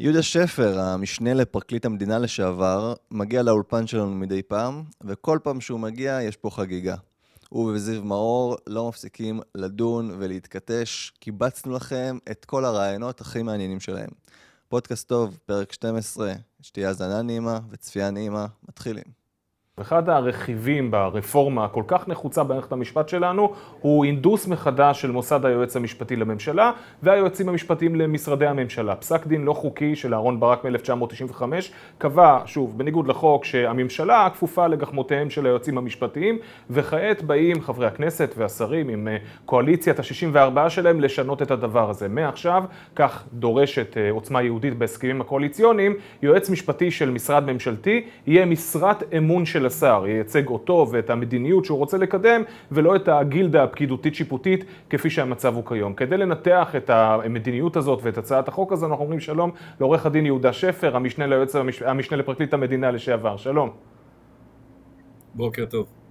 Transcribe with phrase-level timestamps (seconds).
[0.00, 6.18] יהודה שפר, המשנה לפרקליט המדינה לשעבר, מגיע לאולפן שלנו מדי פעם, וכל פעם שהוא מגיע
[6.22, 6.96] יש פה חגיגה.
[7.48, 14.10] הוא וזיו מאור לא מפסיקים לדון ולהתכתש, קיבצנו לכם את כל הרעיונות הכי מעניינים שלהם.
[14.68, 19.25] פודקאסט טוב, פרק 12, שתהיה האזנה נעימה וצפייה נעימה, מתחילים.
[19.80, 25.76] אחד הרכיבים ברפורמה הכל כך נחוצה במערכת המשפט שלנו הוא אינדוס מחדש של מוסד היועץ
[25.76, 26.72] המשפטי לממשלה
[27.02, 28.96] והיועצים המשפטיים למשרדי הממשלה.
[28.96, 31.42] פסק דין לא חוקי של אהרן ברק מ-1995
[31.98, 36.38] קבע, שוב, בניגוד לחוק, שהממשלה כפופה לגחמותיהם של היועצים המשפטיים
[36.70, 39.16] וכעת באים חברי הכנסת והשרים עם אה,
[39.46, 42.08] קואליציית ה-64 שלהם לשנות את הדבר הזה.
[42.08, 42.64] מעכשיו,
[42.94, 49.44] כך דורשת אה, עוצמה יהודית בהסכמים הקואליציוניים, יועץ משפטי של משרד ממשלתי יהיה משרת אמון
[49.46, 55.54] של השר, ייצג אותו ואת המדיניות שהוא רוצה לקדם, ולא את הגילדה הפקידותית-שיפוטית כפי שהמצב
[55.54, 55.94] הוא כיום.
[55.94, 60.52] כדי לנתח את המדיניות הזאת ואת הצעת החוק הזו, אנחנו אומרים שלום לעורך הדין יהודה
[60.52, 63.36] שפר, המשנה, ליועץ, המשנה לפרקליט המדינה לשעבר.
[63.36, 63.70] שלום.
[65.34, 66.05] בוקר טוב.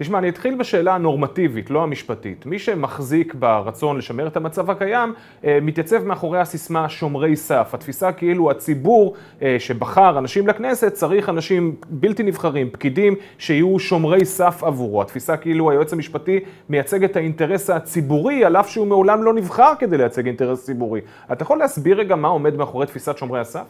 [0.00, 2.46] תשמע, אני אתחיל בשאלה הנורמטיבית, לא המשפטית.
[2.46, 7.70] מי שמחזיק ברצון לשמר את המצב הקיים, אה, מתייצב מאחורי הסיסמה שומרי סף.
[7.74, 14.62] התפיסה כאילו הציבור אה, שבחר אנשים לכנסת, צריך אנשים בלתי נבחרים, פקידים, שיהיו שומרי סף
[14.64, 15.02] עבורו.
[15.02, 19.98] התפיסה כאילו היועץ המשפטי מייצג את האינטרס הציבורי, על אף שהוא מעולם לא נבחר כדי
[19.98, 21.00] לייצג אינטרס ציבורי.
[21.32, 23.64] אתה יכול להסביר רגע מה עומד מאחורי תפיסת שומרי הסף?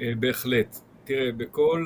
[0.00, 0.76] אה, בהחלט.
[1.04, 1.84] תראה, בכל...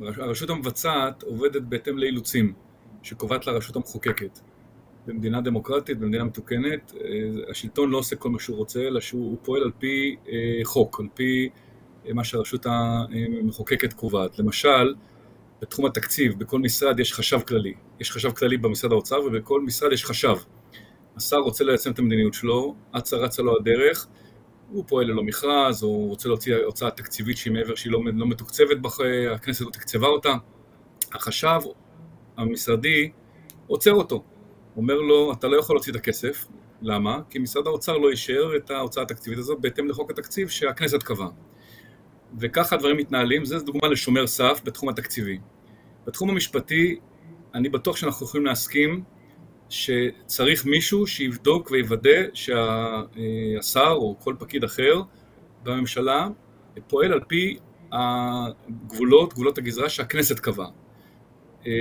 [0.00, 2.52] הרשות המבצעת עובדת בהתאם לאילוצים
[3.02, 4.40] שקובעת לה הרשות המחוקקת.
[5.06, 9.62] במדינה דמוקרטית, במדינה מתוקנת, אה, השלטון לא עושה כל מה שהוא רוצה, אלא שהוא פועל
[9.62, 11.48] על פי אה, חוק, על פי
[12.06, 14.38] אה, מה שהרשות המחוקקת קובעת.
[14.38, 14.94] למשל,
[15.62, 17.74] בתחום התקציב, בכל משרד יש חשב כללי.
[18.00, 20.34] יש חשב כללי במשרד האוצר ובכל משרד יש חשב.
[21.16, 24.06] השר רוצה ליישם את המדיניות שלו, אצה רצה לו הדרך,
[24.70, 28.78] הוא פועל ללא מכרז, הוא רוצה להוציא הוצאה תקציבית שהיא מעבר שהיא לא, לא מתוקצבת,
[28.80, 28.98] בח...
[29.34, 30.34] הכנסת לא תקצבה אותה.
[31.12, 31.60] החשב
[32.36, 33.10] המשרדי
[33.66, 34.24] עוצר אותו,
[34.76, 36.46] אומר לו, אתה לא יכול להוציא את הכסף,
[36.82, 37.20] למה?
[37.30, 41.28] כי משרד האוצר לא אישר את ההוצאה התקציבית הזאת בהתאם לחוק התקציב שהכנסת קבעה.
[42.38, 45.38] וככה הדברים מתנהלים, זו דוגמה לשומר סף בתחום התקציבי.
[46.06, 46.98] בתחום המשפטי,
[47.54, 49.04] אני בטוח שאנחנו יכולים להסכים
[49.68, 55.02] שצריך מישהו שיבדוק ויוודא שהשר או כל פקיד אחר
[55.62, 56.28] בממשלה
[56.88, 57.58] פועל על פי
[57.92, 60.68] הגבולות, גבולות הגזרה שהכנסת קבעה.
[61.66, 61.72] אה,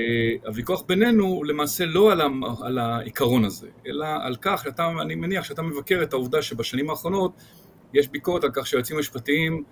[0.46, 2.22] הוויכוח בינינו למעשה לא על,
[2.62, 7.31] על העיקרון הזה, אלא על כך שאתה, אני מניח שאתה מבקר את העובדה שבשנים האחרונות
[7.94, 9.64] יש ביקורת על כך שהיועצים המשפטיים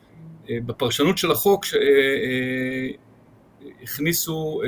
[0.50, 2.88] אה, בפרשנות של החוק אה,
[3.84, 4.62] הכניסו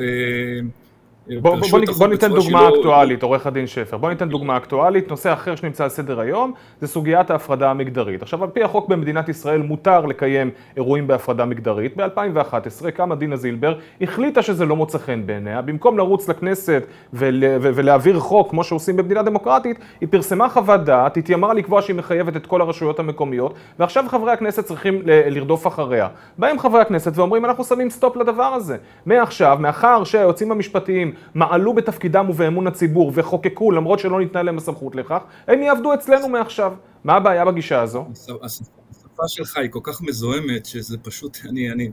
[1.41, 2.77] בוא, בוא, בוא, ניתן דוגמה שלא...
[2.77, 3.97] אקטואלית, עורך הדין שפר.
[3.97, 5.09] בוא ניתן דוגמה אקטואלית.
[5.09, 8.21] נושא אחר שנמצא על סדר היום זה סוגיית ההפרדה המגדרית.
[8.21, 11.97] עכשיו, על פי החוק במדינת ישראל מותר לקיים אירועים בהפרדה מגדרית.
[11.97, 15.61] ב-2011 קמה דינה זילבר, החליטה שזה לא מוצא חן בעיניה.
[15.61, 16.83] במקום לרוץ לכנסת
[17.13, 21.95] ול, ו, ולהעביר חוק כמו שעושים במדינה דמוקרטית, היא פרסמה חוות דעת, התיימרה לקבוע שהיא
[21.95, 26.07] מחייבת את כל הרשויות המקומיות, ועכשיו חברי הכנסת צריכים לרדוף אחריה.
[26.37, 28.77] באים חברי הכנסת ואומרים, אנחנו שמים stop לדבר הזה.
[29.05, 35.22] מעכשיו, מאחר שהיועצים המשפטיים מעלו בתפקידם ובאמון הציבור וחוקקו למרות שלא ניתנה להם הסמכות לכך,
[35.47, 36.73] הם יעבדו אצלנו מעכשיו.
[37.03, 38.05] מה הבעיה בגישה הזו?
[38.44, 41.89] השפה שלך היא כל כך מזוהמת שזה פשוט, אני, אני,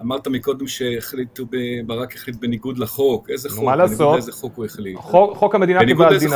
[0.00, 1.44] אמרת מקודם שהחליטו,
[1.86, 3.64] ברק החליט בניגוד לחוק, איזה חוק?
[3.64, 3.98] מה לעשות?
[3.98, 4.96] בניגוד לאיזה חוק הוא החליט?
[5.34, 6.30] חוק המדינה קבע על דין...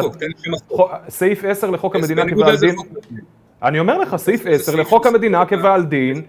[0.68, 0.92] חוק?
[1.08, 2.76] סעיף 10 לחוק המדינה קבע על דין...
[3.62, 6.22] אני אומר לך, סעיף 10 לחוק המדינה כבעל דין,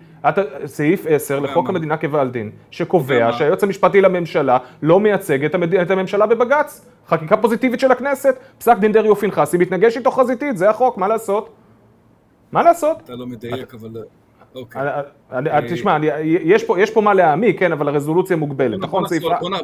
[0.66, 5.46] סעיף 10 לחוק המדינה כבעל דין, שקובע שהיועץ המשפטי לממשלה לא מייצג
[5.82, 6.86] את הממשלה בבג"ץ.
[7.08, 11.50] חקיקה פוזיטיבית של הכנסת, פסק דין דרעי ופנחסי מתנגש איתו חזיתית, זה החוק, מה לעשות?
[12.52, 12.98] מה לעשות?
[13.04, 13.90] אתה לא מדייק, אבל...
[14.56, 14.82] אוקיי.
[15.32, 15.98] אה, תשמע,
[16.78, 19.04] יש פה מה להעמיק, כן, אבל הרזולוציה מוגבלת, נכון?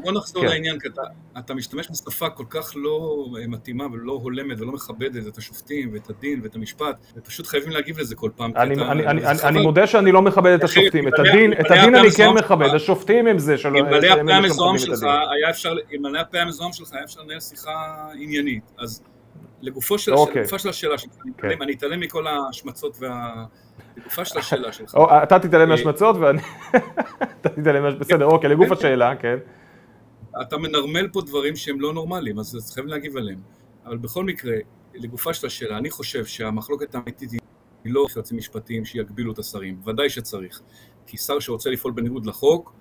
[0.03, 0.49] בוא נחזור כן.
[0.49, 0.87] לעניין, כי
[1.37, 6.39] אתה משתמש בשפה כל כך לא מתאימה ולא הולמת ולא מכבדת את השופטים ואת הדין
[6.43, 8.51] ואת המשפט, ופשוט חייבים להגיב לזה כל פעם.
[9.43, 11.53] אני מודה שאני לא מודה את השופטים, את הדין
[11.95, 13.79] אני כן מכבד, השופטים הם זה שלא...
[13.79, 14.07] אלמלא
[16.19, 19.03] הפה המזוהם שלך היה אפשר לנהל שיחה עניינית, אז
[19.63, 20.43] לגופו של אוקיי.
[20.69, 21.61] השאלה שלך, כן.
[21.61, 23.45] אני אתעלם מכל ההשמצות וה...
[23.97, 24.97] לגופה של השאלה שלך.
[25.23, 26.41] אתה תתעלם מהשמצות ואני...
[27.41, 29.37] אתה תתעלם מהשמצות, בסדר, אוקיי, לגוף השאלה, כן.
[30.41, 33.39] אתה מנרמל פה דברים שהם לא נורמליים, אז חייבים להגיב עליהם.
[33.85, 34.55] אבל בכל מקרה,
[34.93, 37.39] לגופה של השאלה, אני חושב שהמחלוקת האמיתית היא
[37.85, 40.61] לא יועצים משפטיים שיגבילו את השרים, ודאי שצריך.
[41.07, 42.73] כי שר שרוצה לפעול בניגוד לחוק,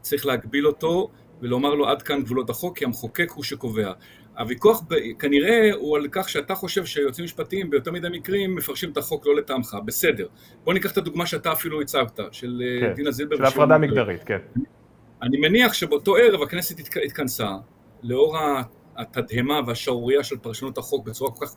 [0.00, 1.10] צריך להגביל אותו
[1.40, 3.92] ולומר לו עד כאן גבולות החוק, כי המחוקק הוא שקובע.
[4.38, 4.82] הוויכוח
[5.18, 9.36] כנראה הוא על כך שאתה חושב שיועצים משפטיים ביותר מדי מקרים מפרשים את החוק לא
[9.36, 10.26] לטעמך, בסדר.
[10.64, 13.36] בוא ניקח את הדוגמה שאתה אפילו הצגת, של אה, כן, דינה זילבר.
[13.36, 14.38] של הפרדה מגדרית, כן.
[15.22, 17.48] אני מניח שבאותו ערב הכנסת התכנסה,
[18.02, 18.36] לאור
[18.96, 21.54] התדהמה והשערורייה של פרשנות החוק בצורה כל כך,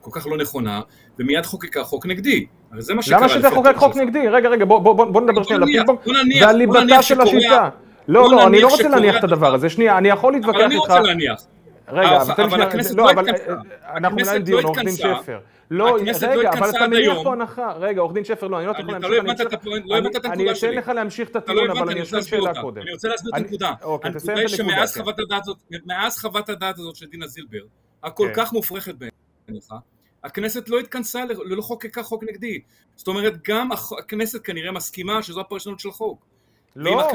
[0.00, 0.80] כל כך לא נכונה,
[1.18, 2.46] ומיד חוקקה חוק נגדי.
[2.72, 3.18] הרי זה מה שקרה.
[3.18, 4.28] למה שזה חוקק חוק נגדי?
[4.28, 7.68] רגע, רגע, בוא, בוא, בוא נדבר שנייה על הפינג ועל ליבתה של השיטה.
[8.08, 9.68] לא, לא, אני לא רוצה להניח את הדבר הזה.
[9.68, 10.64] שנייה, אני יכול להתווכח איתך.
[10.64, 11.42] אבל אני רוצה להניח.
[11.92, 13.24] רגע, אבל תן לי שנייה, לא, אבל
[13.84, 15.40] אנחנו מנהלים דיון, עורך דין שפר.
[15.70, 17.72] לא, רגע, אבל אתה מניח פה הנחה.
[17.72, 19.10] רגע, עורך דין שפר, לא, אני לא לך להמשיך.
[19.84, 20.68] לא הבנת את הנקודה שלי.
[20.68, 22.82] אני אתן לך להמשיך את הטיעון, אבל אני אשאל שאלה קודם.
[22.82, 23.72] אני רוצה להסביר את הנקודה.
[23.82, 24.86] אוקיי, תסיים את הנקודה.
[24.86, 27.58] שמאז חוות הדעת הזאת של דינה זילבר,
[28.02, 28.44] הכל כן.
[28.44, 29.74] כך מופרכת בעיניך,
[30.24, 32.60] הכנסת לא התכנסה, לא חוקקה חוק נגדי.
[32.96, 36.26] זאת אומרת, גם הכנסת כנראה מסכימה שזו הפרשנות של החוק.
[36.76, 37.08] לא, לא,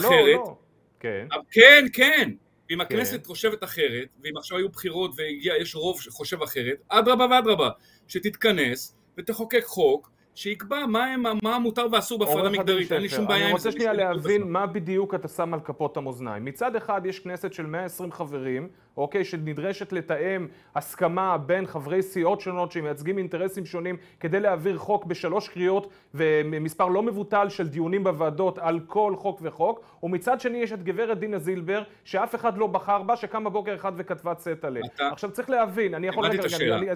[0.00, 0.56] לא, לא.
[1.00, 1.26] כן.
[1.50, 2.30] כן, כן.
[2.70, 2.84] ואם כן.
[2.84, 7.70] הכנסת חושבת אחרת, ואם עכשיו היו בחירות ויש רוב שחושב אחרת, אדרבה ואדרבה,
[8.08, 13.36] שתתכנס ותחוקק חוק שיקבע מה, הם, מה מותר ואסור בהפרדה מגדרית, אין לי שום בעיה
[13.36, 13.46] עם זה.
[13.46, 16.44] אני רוצה שנייה להבין מה בדיוק אתה שם על כפות המאזניים.
[16.44, 22.72] מצד אחד יש כנסת של 120 חברים, אוקיי, שנדרשת לתאם הסכמה בין חברי סיעות שונות
[22.72, 28.80] שמייצגים אינטרסים שונים כדי להעביר חוק בשלוש קריאות ומספר לא מבוטל של דיונים בוועדות על
[28.86, 33.16] כל חוק וחוק, ומצד שני יש את גברת דינה זילבר, שאף אחד לא בחר בה,
[33.16, 34.82] שקמה בוקר אחד וכתבה צאת עליה.
[34.94, 35.08] אתה...
[35.12, 36.26] עכשיו צריך להבין, אני יכול...
[36.26, 36.76] הבנתי את השאלה.
[36.78, 36.86] אני,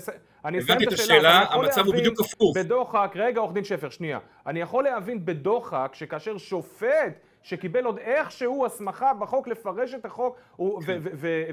[0.45, 2.57] אני אסיים את השאלה, המצב הוא בדיוק הפוך.
[2.57, 4.19] בדוחק, רגע עורך דין שפר, שנייה.
[4.47, 10.39] אני יכול להבין בדוחק שכאשר שופט שקיבל עוד איכשהו הסמכה בחוק לפרש את החוק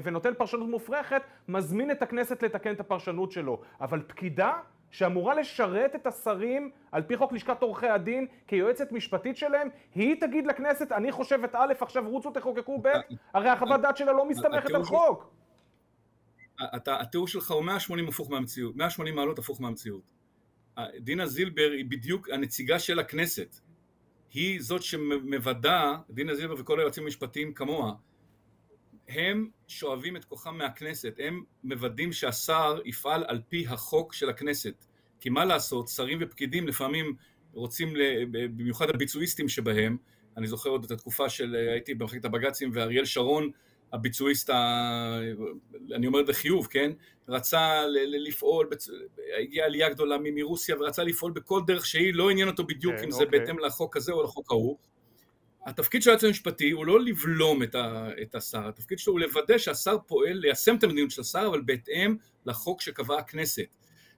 [0.02, 3.60] ונותן פרשנות מופרכת, מזמין את הכנסת לתקן את הפרשנות שלו.
[3.80, 4.52] אבל פקידה
[4.90, 10.46] שאמורה לשרת את השרים על פי חוק לשכת עורכי הדין כיועצת משפטית שלהם, היא תגיד
[10.46, 12.88] לכנסת, אני חושבת א', עכשיו רוצו תחוקקו ב',
[13.34, 15.30] הרי החוות דעת שלה לא מסתמכת על חוק.
[16.86, 20.02] התיאור שלך הוא 180 הפוך מהמציאות, 180 מעלות הפוך מהמציאות.
[20.98, 23.60] דינה זילבר היא בדיוק הנציגה של הכנסת.
[24.32, 27.92] היא זאת שמוודא, דינה זילבר וכל היועצים המשפטיים כמוה,
[29.08, 34.84] הם שואבים את כוחם מהכנסת, הם מוודאים שהשר יפעל על פי החוק של הכנסת.
[35.20, 37.14] כי מה לעשות, שרים ופקידים לפעמים
[37.52, 37.94] רוצים,
[38.30, 39.96] במיוחד הביצועיסטים שבהם,
[40.36, 43.50] אני זוכר עוד את התקופה של, הייתי במחלקת הבג"צים ואריאל שרון
[43.92, 45.20] הביצועיסט, ה...
[45.94, 46.90] אני אומר בחיוב, כן?
[47.28, 47.84] רצה
[48.26, 48.70] לפעול,
[49.40, 53.10] הגיעה עלייה גדולה מרוסיה ורצה לפעול בכל דרך שהיא, לא עניין אותו בדיוק כן, אם
[53.10, 53.40] זה אוקיי.
[53.40, 54.76] בהתאם לחוק הזה או לחוק ההוא.
[55.66, 59.58] התפקיד של היועץ המשפטי הוא לא לבלום את, ה, את השר, התפקיד שלו הוא לוודא
[59.58, 62.16] שהשר פועל ליישם את המדיניות של השר, אבל בהתאם
[62.46, 63.76] לחוק שקבעה הכנסת.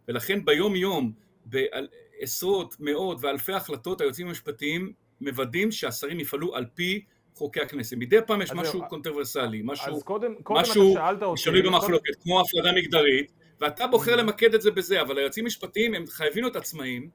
[0.08, 1.12] ולכן ביום יום,
[1.46, 7.96] בעשרות, מאות ואלפי החלטות, היועצים המשפטיים מוודאים שהשרים יפעלו על פי חוקי הכנסת.
[7.96, 8.86] מדי פעם יש משהו זה...
[8.88, 10.94] קונטרוברסלי, משהו, קודם, קודם משהו
[11.36, 16.06] שנוי במחלוקת, כמו הפרדה מגדרית, ואתה בוחר למקד את זה בזה, אבל היועצים המשפטיים הם
[16.06, 17.10] חייבים להיות עצמאים,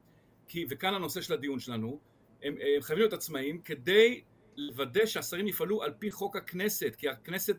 [0.47, 1.99] כי, וכאן הנושא של הדיון שלנו,
[2.43, 4.21] הם, הם חייבים להיות עצמאים כדי
[4.57, 7.57] לוודא שהשרים יפעלו על פי חוק הכנסת, כי הכנסת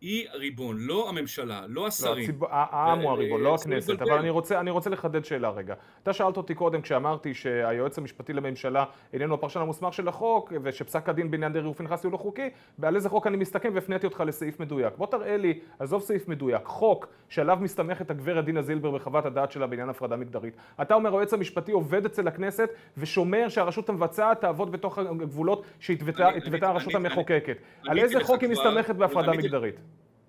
[0.00, 2.30] היא הריבון, לא הממשלה, לא השרים.
[2.40, 4.02] לא, העם הוא הריבון, לא הכנסת.
[4.02, 5.74] אבל אני רוצה, אני רוצה לחדד שאלה רגע.
[6.02, 11.30] אתה שאלת אותי קודם כשאמרתי שהיועץ המשפטי לממשלה איננו הפרשן המוסמך של החוק, ושפסק הדין
[11.30, 14.94] בעניין דרעי ופנחסי הוא לא חוקי, ועל איזה חוק אני מסתכם והפניתי אותך לסעיף מדויק.
[14.96, 19.66] בוא תראה לי, עזוב סעיף מדויק, חוק שעליו מסתמכת הגברת דינה זילבר בחוות הדעת שלה
[19.66, 20.54] בעניין הפרדה מגדרית.
[20.82, 26.94] אתה אומר היועץ המשפטי עובד אצל הכנסת ושומר שהרשות המבצעת תעבוד בתוך הגבולות שהתוותה הרשות
[26.94, 27.56] המחוקקת.
[27.88, 29.80] על איזה חוק היא מסתמכת בהפרדה מגדרית?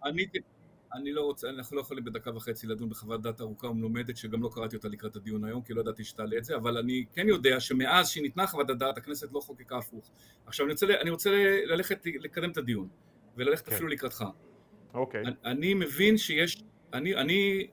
[0.04, 0.40] עניתי,
[0.94, 4.50] אני לא רוצה, אנחנו לא יכולים בדקה וחצי לדון בחוות דעת ארוכה ומלומדת שגם לא
[4.54, 7.60] קראתי אותה לקראת הדיון היום כי לא ידעתי שתעלה את זה אבל אני כן יודע
[7.60, 10.12] שמאז שניתנה חוות הדעת הכנסת לא חוקקה הפוך.
[10.46, 11.30] עכשיו אני רוצה, אני רוצה
[11.66, 12.88] ללכת לקדם את הדיון
[13.38, 13.76] וללכת כן.
[13.76, 14.24] אפילו לקראתך.
[14.94, 15.22] אוקיי.
[15.22, 17.68] אני, אני מבין שיש, אני, אני,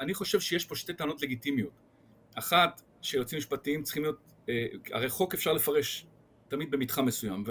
[0.00, 1.72] אני חושב שיש פה שתי טענות לגיטימיות.
[2.34, 6.06] אחת, שיועצים משפטיים צריכים להיות, אה, הרי חוק אפשר לפרש
[6.48, 7.44] תמיד במתחם מסוים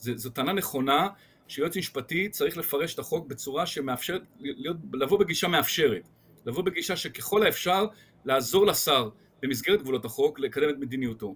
[0.00, 1.08] וזו טענה נכונה
[1.48, 6.08] שיועץ משפטי צריך לפרש את החוק בצורה שמאפשרת, להיות, לבוא בגישה מאפשרת,
[6.46, 7.86] לבוא בגישה שככל האפשר
[8.24, 9.08] לעזור לשר
[9.42, 11.34] במסגרת גבולות החוק לקדם את מדיניותו.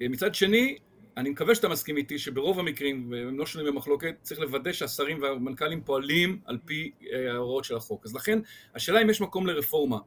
[0.00, 0.78] מצד שני,
[1.16, 5.82] אני מקווה שאתה מסכים איתי שברוב המקרים, והם לא שונים במחלוקת, צריך לוודא שהשרים והמנכ"לים
[5.84, 8.04] פועלים על פי אה, ההוראות של החוק.
[8.04, 8.38] אז לכן,
[8.74, 9.98] השאלה אם יש מקום לרפורמה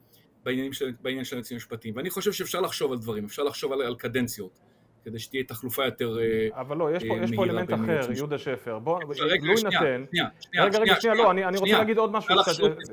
[0.43, 3.81] בעניין של, בעניין של היועצים המשפטיים, ואני חושב שאפשר לחשוב על דברים, אפשר לחשוב על,
[3.81, 4.70] על קדנציות.
[5.05, 6.57] כדי שתהיה תחלופה יותר מהירה.
[6.57, 8.79] אה, אבל לא, יש פה, יש פה אלמנט אחר, יהודה שפר.
[8.79, 10.05] בוא, לו יינתן...
[10.59, 12.35] רגע, רגע, שנייה, לא, אני רוצה להגיד עוד משהו.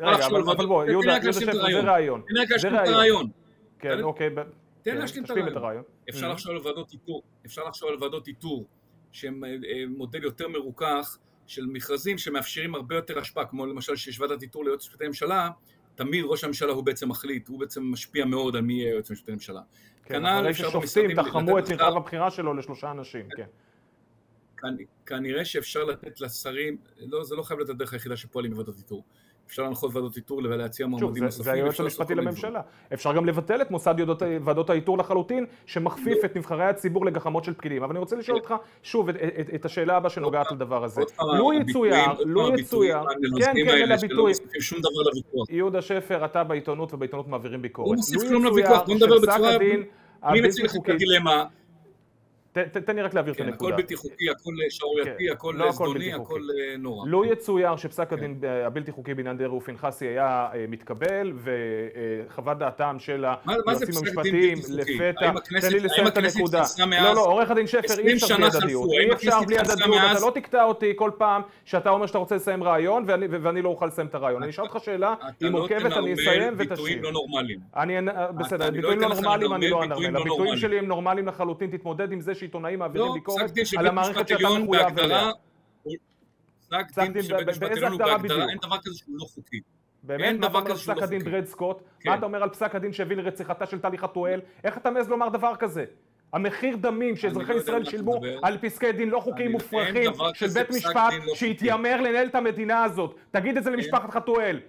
[0.03, 2.23] רגע, אבל בוא, יהודה שפר, זה רעיון.
[2.59, 3.29] זה רעיון.
[3.79, 4.31] כן, אוקיי.
[4.83, 5.83] תן להשלים את הרעיון.
[6.11, 6.33] אפשר mm-hmm.
[6.33, 8.67] לחשוב על ועדות איתור, אפשר לחשוב על ועדות איתור,
[9.13, 9.51] שהן אה,
[9.89, 14.87] מודל יותר מרוכך, של מכרזים שמאפשרים הרבה יותר השפעה, כמו למשל שיש ועדת איתור ליועץ
[14.87, 15.49] משפטי לממשלה,
[15.95, 19.31] תמיד ראש הממשלה הוא בעצם מחליט, הוא בעצם משפיע מאוד על מי יהיה יועץ משפטי
[19.31, 19.61] לממשלה.
[20.09, 23.47] כן, אחרי ששופטים תחמו את מרחב הבחירה שלו לשלושה אנשים, כן.
[25.07, 29.05] כנראה שאפשר לתת לשרים, לא, זה לא חייב להיות הדרך היחידה שפועלים בוועדות איתור.
[29.49, 31.45] אפשר להנחות ועדות איתור ולהציע מועמדים נוספים.
[31.45, 32.61] זה היועץ המשפטי לממשלה.
[32.95, 33.95] אפשר גם לבטל את מוסד
[34.45, 37.83] ועדות האיתור לחלוטין, שמכפיף את נבחרי הציבור לגחמות של פקידים.
[37.83, 39.09] אבל אני רוצה לשאול אותך שוב
[39.55, 41.03] את השאלה הבאה שנוגעת לדבר הזה.
[41.39, 41.95] לו יצויר,
[42.27, 42.99] לו יצויר,
[43.41, 44.37] כן, כן, אלה הביטויים.
[45.51, 47.89] יהודה שפר, אתה בעיתונות ובעיתונות מעבירים ביקורת.
[47.89, 49.57] לא מוסיף כלום לוויכוח, בוא נדבר בצורה...
[50.33, 51.45] מי מציג לך את הדילמה?
[52.53, 53.75] תן לי רק להעביר את כן, הנקודה.
[53.75, 57.09] הכל בלתי חוקי, הכל שערורייתי, כן, הכל לא זדוני, הכל אה, נורא.
[57.09, 58.49] לו יצויר שפסק הדין כן.
[58.67, 61.33] הבלתי חוקי בעניין דרעי ופנחסי היה אה, מתקבל,
[62.29, 65.33] וחוות דעתם של היועצים המשפטיים לפתע...
[65.61, 66.63] תן לי לסיים את הנקודה.
[67.03, 68.91] לא, לא, עורך הדין שפר, אי אפשר בלי הדדיות.
[68.93, 72.63] אי אפשר בלי הדדיות, אתה לא תקטע אותי כל פעם שאתה אומר שאתה רוצה לסיים
[72.63, 74.43] רעיון, ואני לא אוכל לסיים את הרעיון.
[74.43, 76.69] אני אשאל אותך שאלה, היא לא מורכבת, אני אסיים ותשאיר.
[76.69, 77.61] ביטויים לא נורמליים.
[78.39, 80.17] בסדר, ביטויים לא נורמליים אני לא אנרמל.
[80.17, 84.49] הביטויים שלי הם נורמליים לחלוטין, תתמודד עם זה שעיתונאים מעבירים לא, ביקורת על המערכת שאתה
[84.59, 85.31] מחויב אליה.
[86.89, 89.61] פסק דין של בית משפט עליון הוא בהגדרה, אין דבר כזה שהוא לא חוקי.
[90.03, 90.39] באמת?
[90.41, 91.83] מה אתה אומר על פסק הדין דרד סקוט?
[92.05, 94.41] מה אתה אומר על פסק הדין שהביא לרציחתה של טלי חתואל?
[94.65, 95.85] איך אתה מעז לומר דבר כזה?
[96.33, 101.13] המחיר דמים שאזרחי לא ישראל שילמו על פסקי דין לא חוקיים מופרכים של בית משפט
[101.27, 103.15] לא שהתיימר לנהל את המדינה הזאת.
[103.31, 104.61] תגיד את זה למשפחת חתואל.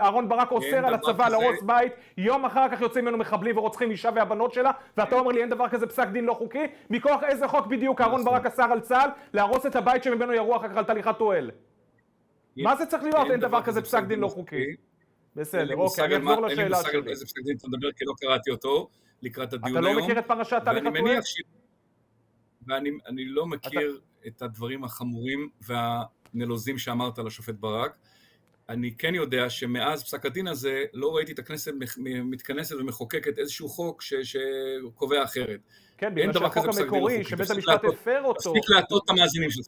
[0.00, 4.10] אהרן ברק אוסר על הצבא להרוס בית, יום אחר כך יוצאים ממנו מחבלים ורוצחים אישה
[4.14, 6.64] והבנות שלה, ואתה אומר לי אין דבר כזה פסק דין לא חוקי?
[6.90, 8.24] מכוח איזה חוק בדיוק אהרן נכון.
[8.24, 11.50] ברק אסר על צה"ל להרוס את הבית שממנו ירו אחר כך על טלי חתואל?
[12.56, 13.30] מה זה צריך להיות?
[13.30, 14.66] אין דבר כזה פסק דין לא חוקי.
[15.36, 16.62] בסדר, אוקיי, אני אחזור לשאלה שלי.
[16.62, 18.88] אין לי מושג על איזה פסק דין אתה מדבר כי לא קראתי אותו.
[19.22, 19.86] לקראת הדיון היום.
[19.86, 21.22] אתה לא מכיר את פרשת טלי חתואל?
[21.22, 21.42] ש...
[22.66, 24.28] ואני לא מכיר אתה...
[24.28, 27.96] את הדברים החמורים והנלוזים שאמרת לשופט ברק.
[28.68, 31.72] אני כן יודע שמאז פסק הדין הזה לא ראיתי את הכנסת
[32.04, 34.14] מתכנסת ומחוקקת איזשהו חוק ש...
[34.14, 35.60] שקובע אחרת.
[35.98, 38.52] כן, בגלל שהחוק המקורי, שבית המשפט הפר אותו.
[38.52, 39.66] תפסיק להטעות את המאזינים שלך.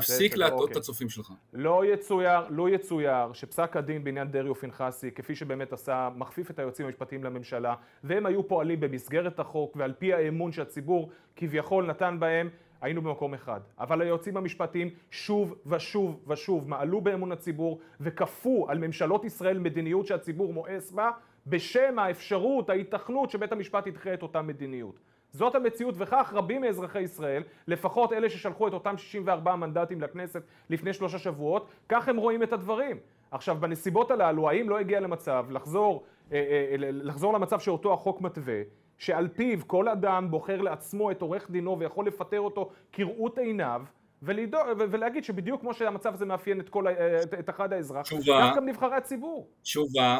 [0.00, 0.72] תפסיק להטעות אוקיי.
[0.72, 1.32] את הצופים שלך.
[1.52, 6.86] לא יצויר, לא יצויר שפסק הדין בעניין דרעי ופנחסי, כפי שבאמת עשה, מכפיף את היועצים
[6.86, 7.74] המשפטיים לממשלה,
[8.04, 12.48] והם היו פועלים במסגרת החוק ועל פי האמון שהציבור כביכול נתן בהם,
[12.80, 13.60] היינו במקום אחד.
[13.78, 20.52] אבל היועצים המשפטיים שוב ושוב ושוב מעלו באמון הציבור וכפו על ממשלות ישראל מדיניות שהציבור
[20.52, 21.10] מואס בה,
[21.46, 25.00] בשם האפשרות, ההיתכנות שבית המשפט ידחה את אותה מדיניות.
[25.36, 30.92] זאת המציאות וכך רבים מאזרחי ישראל, לפחות אלה ששלחו את אותם 64 מנדטים לכנסת לפני
[30.92, 32.96] שלושה שבועות, כך הם רואים את הדברים.
[33.30, 38.62] עכשיו בנסיבות הללו האם לא הגיע למצב לחזור, אה, אה, לחזור למצב שאותו החוק מתווה
[38.98, 43.82] שעל פיו כל אדם בוחר לעצמו את עורך דינו ויכול לפטר אותו כראות עיניו
[44.22, 48.56] ולדאוג, ולהגיד שבדיוק כמו שהמצב הזה מאפיין את, כל, אה, את, את אחד האזרח, כך
[48.56, 49.48] גם נבחרי הציבור.
[49.62, 50.18] תשובה,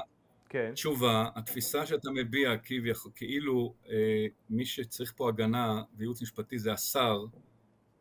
[0.48, 0.70] כן.
[0.74, 2.56] תשובה, התפיסה שאתה מביע
[3.14, 7.24] כאילו אה, מי שצריך פה הגנה וייעוץ משפטי זה השר,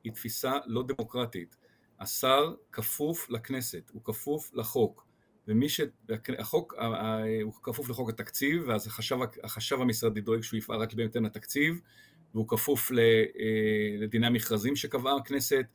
[0.04, 1.56] היא תפיסה לא דמוקרטית.
[2.00, 5.06] השר כפוף לכנסת, הוא כפוף לחוק.
[5.48, 5.82] ומי ש...
[6.40, 6.74] החוק,
[7.44, 11.82] הוא כפוף לחוק התקציב, ואז החשב, החשב המשרדי דואג שהוא יפעל רק בהתאם לתקציב,
[12.34, 12.98] והוא כפוף אה,
[13.98, 15.66] לדיני המכרזים שקבעה הכנסת,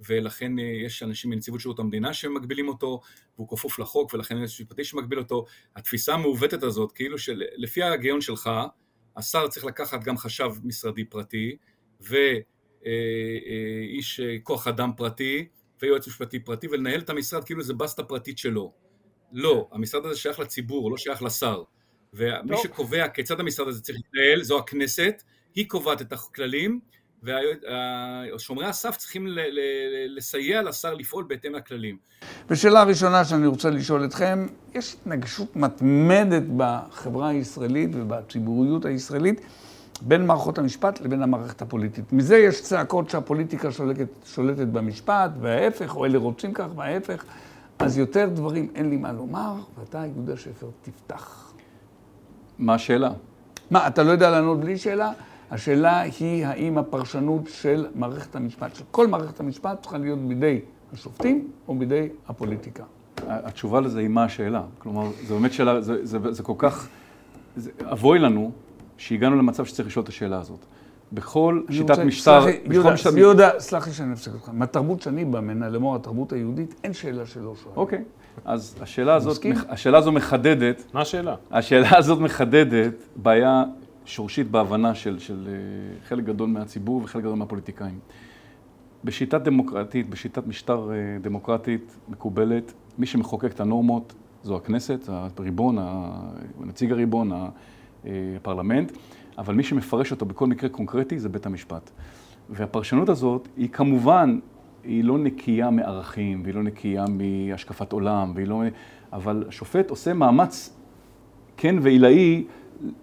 [0.00, 3.00] ולכן אה, יש אנשים מנציבות שירות המדינה שמגבילים אותו,
[3.36, 5.44] והוא כפוף לחוק, ולכן יש משפטי שמגביל אותו.
[5.76, 8.50] התפיסה המעוותת הזאת, כאילו שלפי ההגיון שלך,
[9.16, 11.56] השר צריך לקחת גם חשב משרדי פרטי,
[12.00, 12.90] ואיש
[14.20, 15.48] אה, כוח אדם פרטי,
[15.82, 18.72] ויועץ משפטי פרטי, ולנהל את המשרד כאילו זה בסטה פרטית שלו.
[19.32, 21.62] לא, המשרד הזה שייך לציבור, הוא לא שייך לשר.
[22.14, 22.56] ומי.
[22.62, 25.22] שקובע כיצד המשרד הזה צריך להתנהל, זו הכנסת,
[25.54, 26.80] היא קובעת את הכללים,
[27.22, 29.26] ושומרי הסף צריכים
[30.08, 31.96] לסייע לשר לפעול בהתאם לכללים.
[32.50, 39.40] ושאלה הראשונה שאני רוצה לשאול אתכם, יש התנגשות מתמדת בחברה הישראלית ובציבוריות הישראלית
[40.02, 42.12] בין מערכות המשפט לבין המערכת הפוליטית.
[42.12, 47.24] מזה יש צעקות שהפוליטיקה שולטת, שולטת במשפט, וההפך, או אלה רוצים כך, וההפך.
[47.78, 51.52] אז יותר דברים אין לי מה לומר, ואתה, יהודה שפר, תפתח.
[52.58, 53.10] מה השאלה?
[53.70, 55.12] מה, אתה לא יודע לענות בלי שאלה?
[55.50, 60.60] השאלה היא האם הפרשנות של מערכת המשפט, של כל מערכת המשפט, צריכה להיות בידי
[60.92, 62.84] השופטים או בידי הפוליטיקה.
[63.26, 64.62] התשובה לזה היא מה השאלה.
[64.78, 66.88] כלומר, זו באמת שאלה, זה, זה, זה, זה כל כך,
[67.56, 68.50] זה, אבוי לנו
[68.96, 70.58] שהגענו למצב שצריך לשאול את השאלה הזאת.
[71.12, 72.40] בכל שיטת רוצה, משטר...
[72.40, 73.16] סלחי, יהודה, שיטת...
[73.16, 74.50] יהודה, סלח לי שאני אפסיק אותך.
[74.52, 77.76] מהתרבות שאני בא ממנה, לאמור התרבות היהודית, אין שאלה שלא שואלים.
[77.76, 78.04] אוקיי.
[78.44, 80.84] אז השאלה הזאת, השאלה הזו מחדדת...
[80.92, 81.34] מה השאלה?
[81.50, 83.64] השאלה הזאת מחדדת בעיה
[84.08, 85.52] שורשית בהבנה של, של אה,
[86.08, 87.98] חלק גדול מהציבור וחלק גדול מהפוליטיקאים.
[89.04, 95.78] בשיטה דמוקרטית, בשיטת משטר אה, דמוקרטית מקובלת, מי שמחוקק את הנורמות זו הכנסת, הריבון,
[96.60, 97.48] נציג הריבון, אה,
[98.36, 98.92] הפרלמנט,
[99.38, 101.90] אבל מי שמפרש אותו בכל מקרה קונקרטי זה בית המשפט.
[102.50, 104.38] והפרשנות הזאת היא כמובן,
[104.84, 108.62] היא לא נקייה מערכים, והיא לא נקייה מהשקפת עולם, והיא לא...
[109.12, 110.76] אבל השופט עושה מאמץ
[111.56, 112.44] כן ועילאי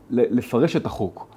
[0.10, 1.28] לפרש את החוק.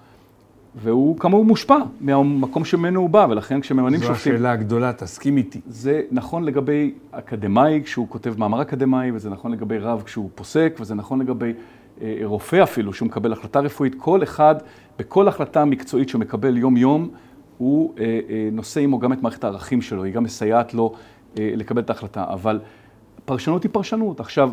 [0.75, 4.14] והוא כאמור מושפע מהמקום שממנו הוא בא, ולכן כשממנים שופטים...
[4.14, 5.61] זו השאלה הגדולה, תסכים איתי.
[5.66, 10.95] זה נכון לגבי אקדמאי כשהוא כותב מאמר אקדמאי, וזה נכון לגבי רב כשהוא פוסק, וזה
[10.95, 11.52] נכון לגבי
[12.02, 13.95] אה, רופא אפילו, שהוא מקבל החלטה רפואית.
[13.99, 14.54] כל אחד,
[14.99, 17.09] בכל החלטה מקצועית שהוא מקבל יום-יום,
[17.59, 20.95] הוא אה, אה, נושא עמו גם את מערכת הערכים שלו, היא גם מסייעת לו
[21.38, 22.25] אה, לקבל את ההחלטה.
[22.28, 22.61] אבל
[23.25, 24.21] פרשנות היא פרשנות.
[24.21, 24.50] עכשיו,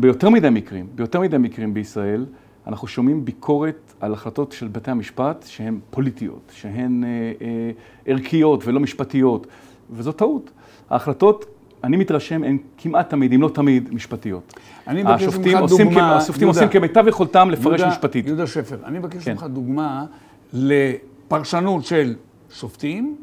[0.00, 2.26] ביותר מדי מקרים, ביותר מדי מקרים בישראל,
[2.66, 7.08] אנחנו שומעים ביקורת על החלטות של בתי המשפט שהן פוליטיות, שהן אה,
[7.42, 7.70] אה,
[8.06, 9.46] ערכיות ולא משפטיות,
[9.90, 10.50] וזו טעות.
[10.90, 11.44] ההחלטות,
[11.84, 14.54] אני מתרשם, הן כמעט תמיד, אם לא תמיד, משפטיות.
[14.86, 18.26] אני מבקש ממך דוגמה, השופטים עושים כמיטב יכולתם לפרש יהודה, משפטית.
[18.26, 19.32] יהודה שפר, אני מבקש כן.
[19.32, 20.04] ממך דוגמה
[20.52, 22.14] לפרשנות של
[22.50, 23.16] שופטים,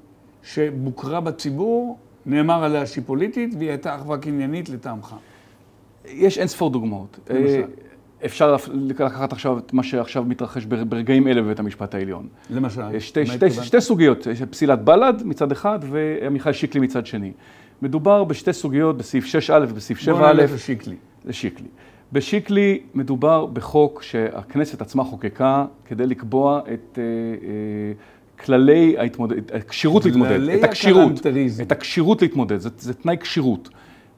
[0.43, 5.15] שבוקרה בציבור, נאמר עליה שהיא פוליטית, והיא הייתה אך ורק עניינית לטעמך.
[6.11, 7.19] יש אין ספור דוגמאות.
[7.29, 7.63] למשל.
[8.25, 12.27] אפשר לקחת עכשיו את מה שעכשיו מתרחש ברגעים אלה בבית המשפט העליון.
[12.49, 12.99] למשל?
[12.99, 17.31] שתי, שתי, שתי סוגיות, פסילת בל"ד מצד אחד ועמיחי שיקלי מצד שני.
[17.81, 20.11] מדובר בשתי סוגיות בסעיף 6א ובסעיף 7א.
[20.11, 20.95] בוא נלך לשיקלי.
[21.25, 21.67] לשיקלי.
[22.11, 27.93] בשיקלי מדובר בחוק שהכנסת עצמה חוקקה כדי לקבוע את אה, אה,
[28.45, 31.11] כללי ההתמודד, הכשירות להתמודד, את הכשירות,
[31.61, 33.69] את הכשירות להתמודד, זה, זה תנאי כשירות.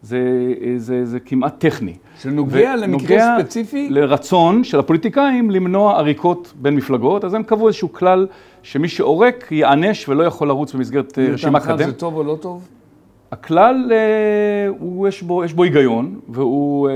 [0.01, 1.93] זה, זה, זה כמעט טכני.
[2.21, 3.89] שנוגע למקרה ספציפי?
[3.89, 8.27] לרצון של הפוליטיקאים למנוע עריקות בין מפלגות, אז הם קבעו איזשהו כלל
[8.63, 11.77] שמי שעורק ייענש ולא יכול לרוץ במסגרת אה, רשימה קדם.
[11.77, 12.67] זה טוב או לא טוב?
[13.31, 16.93] הכלל, אה, הוא, יש, בו, יש בו היגיון, והוא אה,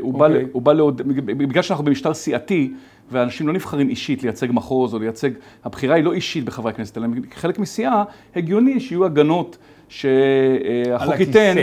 [0.00, 0.18] הוא okay.
[0.18, 0.46] בא, אוקיי.
[0.52, 2.72] הוא בא לעוד, בגלל שאנחנו במשטר סיעתי,
[3.10, 5.30] ואנשים לא נבחרים אישית לייצג מחוז או לייצג,
[5.64, 8.04] הבחירה היא לא אישית בחברי הכנסת, אלא חלק מסיעה,
[8.36, 11.54] הגיוני שיהיו הגנות שהחוק ייתן.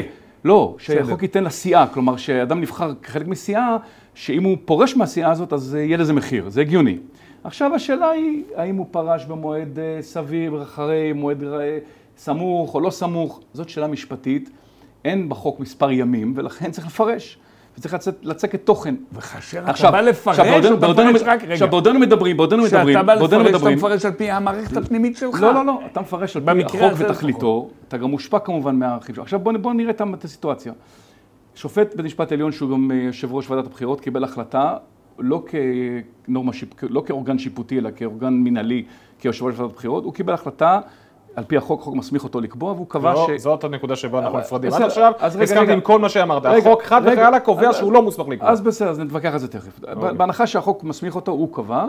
[0.43, 3.77] לא, שהחוק ייתן לסיעה, כלומר שאדם נבחר כחלק מסיעה,
[4.15, 6.97] שאם הוא פורש מהסיעה הזאת אז יהיה לזה מחיר, זה הגיוני.
[7.43, 11.77] עכשיו השאלה היא, האם הוא פרש במועד אה, סביר, אחרי מועד אה,
[12.17, 14.49] סמוך או לא סמוך, זאת שאלה משפטית,
[15.05, 17.37] אין בחוק מספר ימים ולכן צריך לפרש.
[17.79, 18.95] וצריך לצאת, לצקת תוכן.
[19.13, 21.53] וכאשר אתה בא לפרש, אתה מפרש רק, רגע.
[21.53, 23.45] עכשיו, בעודנו מדברים, בעודנו מדברים, בעודנו מדברים.
[23.45, 25.41] כשאתה בא לפרש, אתה מפרש על פי המערכת הפנימית שלך.
[25.41, 29.23] לא, לא, לא, אתה מפרש על פי החוק ותכליתו, אתה גם מושפע כמובן מהחישוב.
[29.23, 30.73] עכשיו בואו בוא נראה את הסיטואציה.
[31.55, 34.77] שופט בית משפט עליון, שהוא גם אה, יושב ראש ועדת הבחירות, קיבל החלטה,
[35.19, 35.43] לא,
[36.27, 36.51] כנורמה,
[36.89, 38.83] לא כאורגן שיפוטי, אלא כאורגן מינהלי,
[39.19, 40.79] כיושב ראש ועדת הבחירות, הוא קיבל החלטה
[41.35, 43.41] על פי החוק, החוק מסמיך אותו לקבוע, והוא קבע לא, ש...
[43.41, 44.73] זאת הנקודה שבה אנחנו נפרדים.
[44.73, 46.45] עד עכשיו הסכמתי עם כל מה שאמרת.
[46.45, 48.49] החוק חד וחיילה קובע שהוא לא מוסמך לקבוע.
[48.49, 49.79] אז בסדר, אז נתווכח על זה תכף.
[49.95, 50.13] אוקיי.
[50.13, 51.85] בהנחה שהחוק מסמיך אותו, הוא קבע,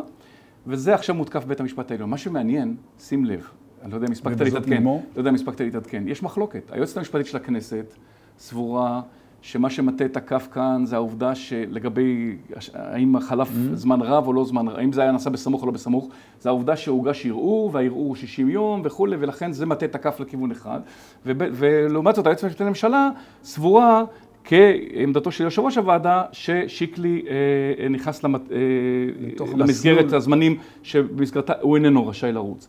[0.67, 2.11] וזה עכשיו מותקף בבית המשפט העליון.
[2.11, 3.51] מה שמעניין, שים לב,
[3.83, 6.63] אני לא יודע אם הספקת להתעדכן, לא יודע אם הספקת להתעדכן, יש מחלוקת.
[6.73, 7.95] היועצת המשפטית של הכנסת
[8.39, 9.01] סבורה
[9.43, 12.37] שמה שמטה את הכף כאן זה העובדה שלגבי
[12.75, 13.75] האם חלף mm-hmm.
[13.75, 16.09] זמן רב או לא זמן רב, האם זה היה נעשה בסמוך או לא בסמוך,
[16.41, 20.51] זה העובדה שהוגש ערעור והערעור הוא 60 יום וכולי, ולכן זה מטה את הכף לכיוון
[20.51, 20.81] אחד.
[21.27, 23.09] ולעומת זאת היועצת המשפטית לממשלה
[23.45, 24.05] סבורה
[24.45, 28.57] כעמדתו של יושב ראש הוועדה, ששיקלי אה, נכנס למת, אה,
[29.57, 30.13] למסגרת.
[30.13, 32.69] הזמנים שבמסגרתה הוא איננו רשאי לרוץ.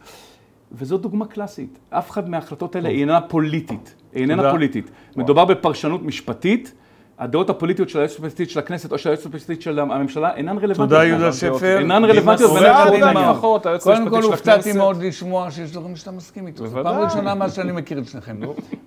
[0.71, 1.79] וזו דוגמה קלאסית.
[1.89, 3.95] אף אחד מההחלטות האלה איננה פוליטית.
[4.13, 4.91] איננה פוליטית.
[5.15, 6.73] מדובר בפרשנות משפטית.
[7.21, 10.89] הדעות הפוליטיות של היועצת המשפטית של הכנסת או של היועצת המשפטית של הממשלה אינן רלוונטיות.
[10.89, 11.77] תודה יהודה שפר.
[11.77, 12.51] אינן רלוונטיות
[13.83, 16.67] קודם כל הופתעתי מאוד לשמוע שיש דברים שאתה מסכים איתו.
[16.67, 18.37] זו פעם ראשונה מאז שאני מכיר את שניכם.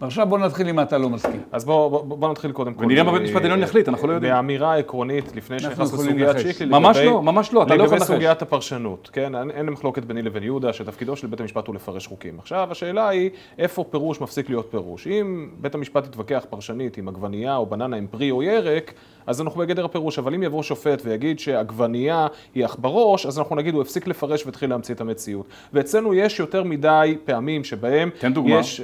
[0.00, 1.40] ועכשיו בוא נתחיל עם מה אתה לא מסכים.
[1.52, 2.84] אז בוא נתחיל קודם כל.
[2.84, 4.32] ונראה מה בית המשפט העליון יחליט, אנחנו לא יודעים.
[4.32, 6.70] באמירה עקרונית, לפני שנכנס לסוגיית שיקלי.
[6.70, 8.10] ממש לא, ממש לא, אתה לא יכול לנחש.
[8.10, 9.50] לגבי סוגיית הפרשנות, כן?
[9.50, 12.38] אין מחלוקת ביני לבין יהודה שתפקידו של בית המשפט הוא לפרש חוקים.
[12.38, 15.06] עכשיו, השאלה היא, איפה פירוש מפסיק להיות פירוש?
[15.06, 18.92] אם בית המשפט יתווכח פרשנית אם עגבנייה או בננה הם פרי או ירק,
[19.26, 23.56] אז אנחנו בגדר הפירוש, אבל אם יבוא שופט ויגיד שעגבנייה היא אך בראש, אז אנחנו
[23.56, 25.46] נגיד הוא הפסיק לפרש והתחיל להמציא את המציאות.
[25.72, 28.58] ואצלנו יש יותר מדי פעמים שבהם תן דוגמה.
[28.58, 28.80] יש,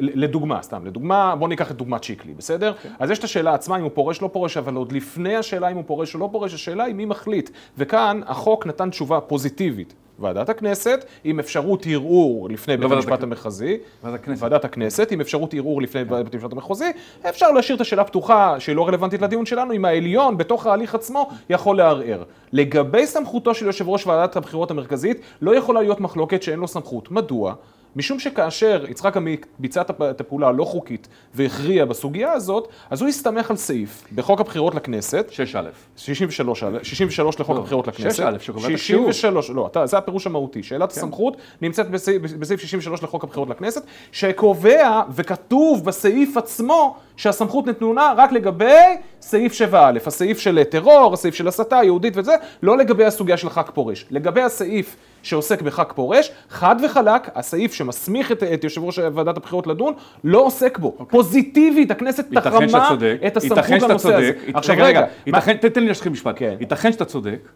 [0.00, 2.72] לדוגמה, סתם, לדוגמה, בוא ניקח את דוגמת שיקלי, בסדר?
[2.82, 2.88] כן.
[2.98, 5.76] אז יש את השאלה עצמה אם הוא פורש לא פורש, אבל עוד לפני השאלה אם
[5.76, 7.50] הוא פורש או לא פורש, השאלה היא מי מחליט.
[7.78, 9.94] וכאן החוק נתן תשובה פוזיטיבית.
[10.18, 13.78] ועדת הכנסת, עם אפשרות ערעור לפני לא בית המשפט המחוזי.
[14.04, 14.42] ועדת הכנסת.
[14.42, 16.24] ועדת הכנסת, עם אפשרות ערעור לפני כן.
[16.24, 16.90] בית המשפט המחוזי.
[17.28, 21.30] אפשר להשאיר את השאלה פתוחה, שהיא לא רלוונטית לדיון שלנו, אם העליון, בתוך ההליך עצמו,
[21.50, 22.22] יכול לערער.
[22.52, 27.10] לגבי סמכותו של יושב ראש ועדת הבחירות המרכזית, לא יכולה להיות מחלוקת שאין לו סמכות.
[27.10, 27.54] מדוע?
[27.96, 33.50] משום שכאשר יצחק עמית ביצע את הפעולה הלא חוקית והכריע בסוגיה הזאת, אז הוא הסתמך
[33.50, 35.30] על סעיף בחוק הבחירות לכנסת.
[35.52, 35.56] 6א.
[35.96, 38.20] 63, 63 לחוק לא, הבחירות לכנסת.
[38.20, 39.12] 6א, שקובע את השיעור.
[39.12, 40.62] 63, לא, זה הפירוש המהותי.
[40.62, 40.98] שאלת כן.
[41.00, 43.82] הסמכות נמצאת בסעיף, בסעיף 63 לחוק הבחירות לכנסת,
[44.12, 48.74] שקובע וכתוב בסעיף עצמו שהסמכות נתונה רק לגבי
[49.20, 53.70] סעיף 7א, הסעיף של טרור, הסעיף של הסתה יהודית וזה, לא לגבי הסוגיה של ח"כ
[53.70, 54.06] פורש.
[54.10, 59.66] לגבי הסעיף שעוסק בח"כ פורש, חד וחלק, הסעיף שמסמיך את, את יושב ראש ועדת הבחירות
[59.66, 60.88] לדון, לא עוסק בו.
[60.88, 61.00] Okay.
[61.00, 61.06] אוקיי.
[61.06, 62.94] פוזיטיבית, הכנסת תחרמה
[63.26, 64.32] את הסמכות לנושא הזה.
[64.54, 66.34] עכשיו רגע, רגע, ייתכן, תן לי להשחיל משפט.
[66.38, 66.56] כן.
[66.60, 67.48] ייתכן שאתה צודק,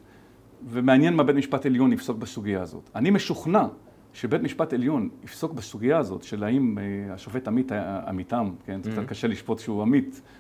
[0.71, 2.91] ומעניין מה בית משפט עליון יפסוק בסוגיה הזאת.
[2.95, 3.65] אני משוכנע
[4.13, 7.73] שבית משפט עליון יפסוק בסוגיה הזאת של האם אה, השופט עמית
[8.09, 9.07] עמיתם, כן, זה קצת mm-hmm.
[9.07, 10.40] קשה לשפוט שהוא עמית, אה,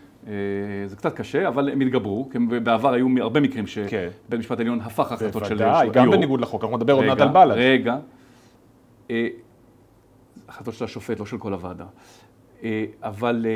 [0.86, 4.36] זה קצת קשה, אבל הם התגברו, כי בעבר היו הרבה מקרים שבית כן.
[4.38, 5.72] משפט עליון הפך החלטות של היו"ר.
[5.72, 7.54] בוודאי, גם בניגוד לחוק, אנחנו נדבר עוד מעט על בל"ד.
[7.56, 7.98] רגע,
[9.10, 9.28] אה,
[10.48, 11.84] החלטות של השופט, לא של כל הוועדה.
[13.02, 13.46] אבל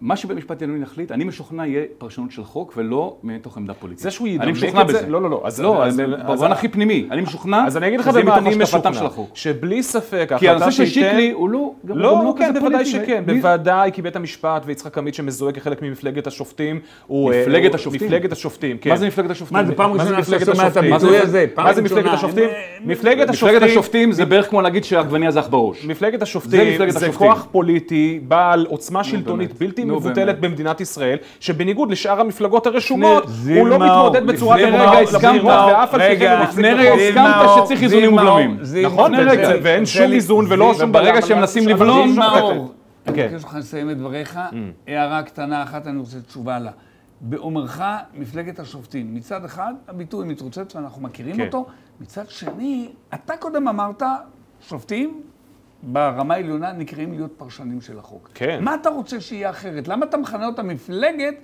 [0.00, 4.02] מה שבית משפט עליון יחליט, אני משוכנע יהיה פרשנות של חוק ולא מתוך עמדה פוליטית.
[4.02, 5.42] זה שהוא ידמק את זה, לא, לא, לא.
[5.44, 5.84] אז לא,
[6.26, 8.90] במובן הכי פנימי, אני משוכנע, אז אני אגיד לך במה אני משוכנע,
[9.34, 14.02] שבלי ספק, כי הנושא של שיקלי הוא לא, לא, לא כן, בוודאי שכן, בוודאי כי
[14.02, 17.32] בית המשפט ויצחק עמית שמזוהה כחלק ממפלגת השופטים, הוא...
[17.42, 18.06] מפלגת השופטים?
[18.08, 18.90] מפלגת השופטים, כן.
[18.90, 19.58] מה זה מפלגת השופטים?
[19.58, 21.46] מה זה פעם ראשונה שאתה שומע את הביטוי הזה?
[21.56, 22.48] מה זה מפלגת השופטים?
[22.84, 23.28] מפלגת
[23.62, 25.84] השופטים זה בערך כמו להגיד שעגבניה זה אח בראש.
[25.84, 32.66] מפלגת השופטים זה כוח פוליטי בעל עוצמה שלטונית בלתי מבוטלת במדינת ישראל, שבניגוד לשאר המפלגות
[32.66, 33.24] הרשומות,
[33.58, 36.42] הוא לא מתמודד בצורה דמוקרטית ואף על פי כן.
[36.42, 38.58] לפני רגע הסכמת שצריך איזונים ובלמים.
[38.84, 39.12] נכון,
[39.62, 40.92] ואין שום איזון ולא שום.
[40.92, 42.16] ברגע שהם מנסים לבלום...
[43.06, 44.54] אני מבקש לך לסיים את דבריך, mm.
[44.86, 46.70] הערה קטנה אחת, אני רוצה תשובה לה.
[47.20, 47.82] באומרך
[48.14, 51.46] מפלגת השופטים, מצד אחד הביטוי מתרוצץ ואנחנו מכירים כן.
[51.46, 51.66] אותו,
[52.00, 54.02] מצד שני, אתה קודם אמרת,
[54.60, 55.22] שופטים
[55.82, 58.30] ברמה העליונה נקראים להיות פרשנים של החוק.
[58.34, 58.64] כן.
[58.64, 59.88] מה אתה רוצה שיהיה אחרת?
[59.88, 61.34] למה אתה מכנה אותה מפלגת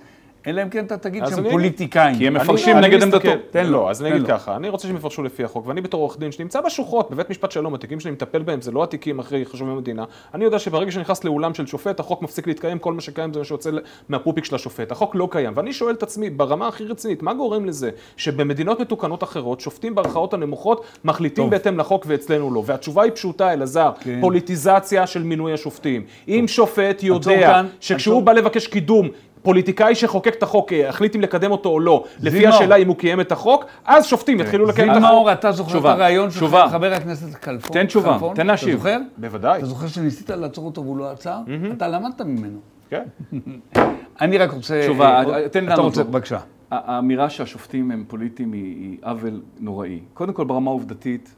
[0.47, 2.17] אלא אם כן אתה תגיד שהם פוליטיקאים.
[2.17, 3.29] כי הם מפרשים נגד עמדתו.
[3.51, 6.19] תן לו, אז אני אגיד ככה, אני רוצה שהם יפרשו לפי החוק, ואני בתור עורך
[6.19, 9.75] דין שנמצא בשוחות בבית משפט שלום, התיקים שאני מטפל בהם זה לא התיקים הכי חשובים
[9.75, 10.03] במדינה,
[10.33, 13.45] אני יודע שברגע שנכנס לאולם של שופט, החוק מפסיק להתקיים, כל מה שקיים זה מה
[13.45, 13.69] שיוצא
[14.09, 14.91] מהפופיק של השופט.
[14.91, 19.23] החוק לא קיים, ואני שואל את עצמי, ברמה הכי רצינית, מה גורם לזה שבמדינות מתוקנות
[19.23, 22.63] אחרות, שופטים בערכאות הנמוכות מחליטים בהתאם לחוק ואצלנו לא.
[22.65, 24.21] והתשובה היא פשוטה, אלעזר, כן.
[24.21, 26.03] פוליטיזציה של מינוי השופטים.
[26.27, 29.09] אם שופט יודע שכשהוא בא לבקש קידום
[29.45, 32.95] פוליטיקאי שחוקק את החוק אה, החליט אם לקדם אותו או לא, לפי השאלה אם הוא
[32.95, 35.07] קיים את החוק, אז שופטים יתחילו לקיים את החוק.
[35.07, 37.71] זיו מאור, אתה זוכר את הרעיון של חבר הכנסת כלפון?
[37.71, 38.69] תן תשובה, תן להשיב.
[38.69, 38.97] אתה זוכר?
[39.17, 39.57] בוודאי.
[39.57, 41.37] אתה זוכר שניסית לעצור אותו והוא לא עצר?
[41.77, 42.59] אתה למדת ממנו.
[42.89, 43.03] כן.
[44.21, 44.81] אני רק רוצה...
[44.83, 45.73] תשובה, אה, תן לנו.
[45.73, 46.39] אתה רוצה, בבקשה.
[46.71, 49.99] האמירה שהשופטים הם פוליטיים היא עוול נוראי.
[50.13, 51.35] קודם כל, ברמה העובדתית,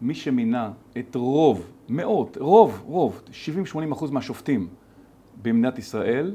[0.00, 3.22] מי שמינה את רוב, מאות, רוב, רוב,
[3.74, 4.68] 70-80 אחוז מהשופטים
[5.42, 6.32] במדינת ישראל,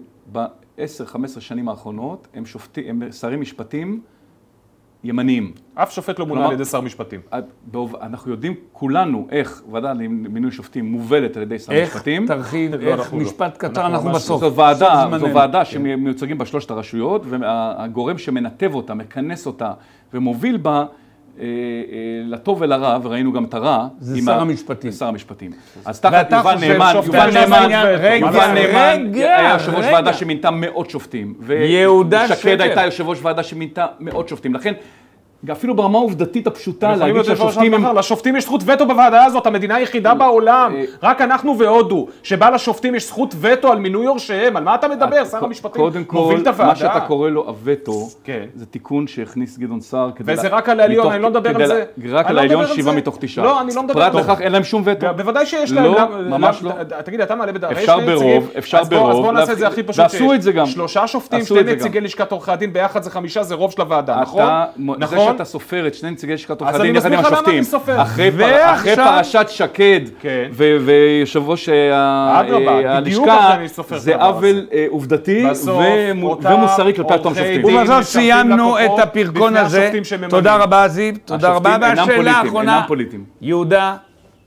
[0.78, 4.02] ב-10-15 שנים האחרונות הם, שופטי, הם שרי משפטים
[5.04, 5.52] ימניים.
[5.76, 7.22] אף שופט לא מונה על ידי שר משפטים.
[8.02, 12.22] אנחנו יודעים כולנו איך ועדה למינוי שופטים מובלת על ידי שר איך, משפטים.
[12.22, 13.20] איך, תרחיב, איך, לא.
[13.20, 14.42] משפט קצר, אנחנו בסוף.
[14.42, 19.74] זו ועדה, זו ועדה שמיוצגים בה שלושת הרשויות, והגורם שמנתב אותה, מכנס אותה
[20.14, 20.86] ומוביל בה
[22.26, 23.88] לטוב ולרע, וראינו גם את הרע.
[24.00, 24.92] זה שר המשפטים.
[24.92, 25.52] שר המשפטים.
[25.86, 27.70] אז תחת יובל נאמן, יובל נאמן,
[28.20, 31.34] יובל נאמן היה יושב ראש ועדה שמינתה מאות שופטים.
[31.50, 32.38] יהודה שקד.
[32.38, 34.54] ושקד הייתה יושב ראש ועדה שמינתה מאות שופטים.
[34.54, 34.74] לכן...
[35.52, 37.98] אפילו ברמה העובדתית הפשוטה, להגיד שהשופטים הם...
[37.98, 42.96] לשופטים יש זכות וטו בוועדה הזאת, המדינה היחידה אה, בעולם, רק אנחנו והודו, שבה לשופטים
[42.96, 45.26] יש זכות וטו על מינוי יורשיהם, על מה אתה מדבר?
[45.26, 45.82] שר המשפטים
[46.12, 46.70] מוביל את הוועדה.
[46.70, 48.46] מה שאתה קורא לו הווטו, כן.
[48.56, 50.34] זה תיקון שהכניס גדעון סער כדי...
[50.34, 51.84] וזה רק על העליון, אני לא מדבר על זה.
[52.12, 53.46] רק על לא העליון שבעה מתוך תשעה.
[53.46, 54.18] לא, אני לא מדבר על זה.
[54.20, 55.08] פרט לכך אין להם שום וטו.
[55.18, 55.84] בוודאי שיש להם.
[55.84, 56.72] לא, ממש לא.
[57.06, 57.72] תגיד, אתה מעלה בדעת.
[57.72, 59.10] אפשר ברוב, אפשר ברוב.
[59.10, 60.66] אז בוא נעשה את זה הכי פשוט ועשו את זה גם.
[60.66, 64.44] שלושה שופטים, שני נציגי לשכת עורכי הדין, ביחד זה חמישה, זה רוב של הוועדה, נכון?
[65.36, 67.64] שאתה סופר את שני נציגי לשכת עורכי הדין יחד עם השופטים.
[67.96, 68.32] אחרי
[68.96, 70.50] פרשת שקד כן.
[70.54, 73.58] ויושב ראש הלשכה,
[73.98, 75.46] זה עוול אה, עובדתי
[76.42, 77.66] ומוסרי כלפי אותם שופטים.
[77.66, 79.92] ובזאת סיימנו את הפרקון הזה.
[80.30, 81.78] תודה רבה זיו, תודה רבה.
[81.82, 82.86] והשאלה האחרונה,
[83.42, 83.96] יהודה,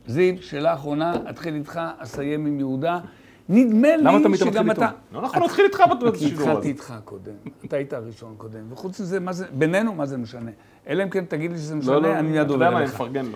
[0.06, 2.98] זיו, שאלה אחרונה, אתחיל איתך, אסיים עם יהודה.
[3.48, 4.88] נדמה לי שגם אתה...
[5.12, 6.50] לא נכון, נתחיל איתך בשידור הזה.
[6.50, 7.32] התחלתי איתך קודם,
[7.64, 10.50] אתה היית הראשון קודם, וחוץ מזה, בינינו מה זה משנה?
[10.88, 12.94] אלא אם כן תגיד לי שזה לא, משנה, לא, אני מיד עובר אליך.
[12.94, 13.28] אתה יודע מה,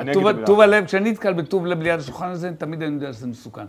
[0.00, 0.46] אני מפרגן לו.
[0.46, 3.66] טוב הלב, כשאני נתקל בטוב לב ליד השולחן הזה, תמיד אני יודע שזה מסוכן.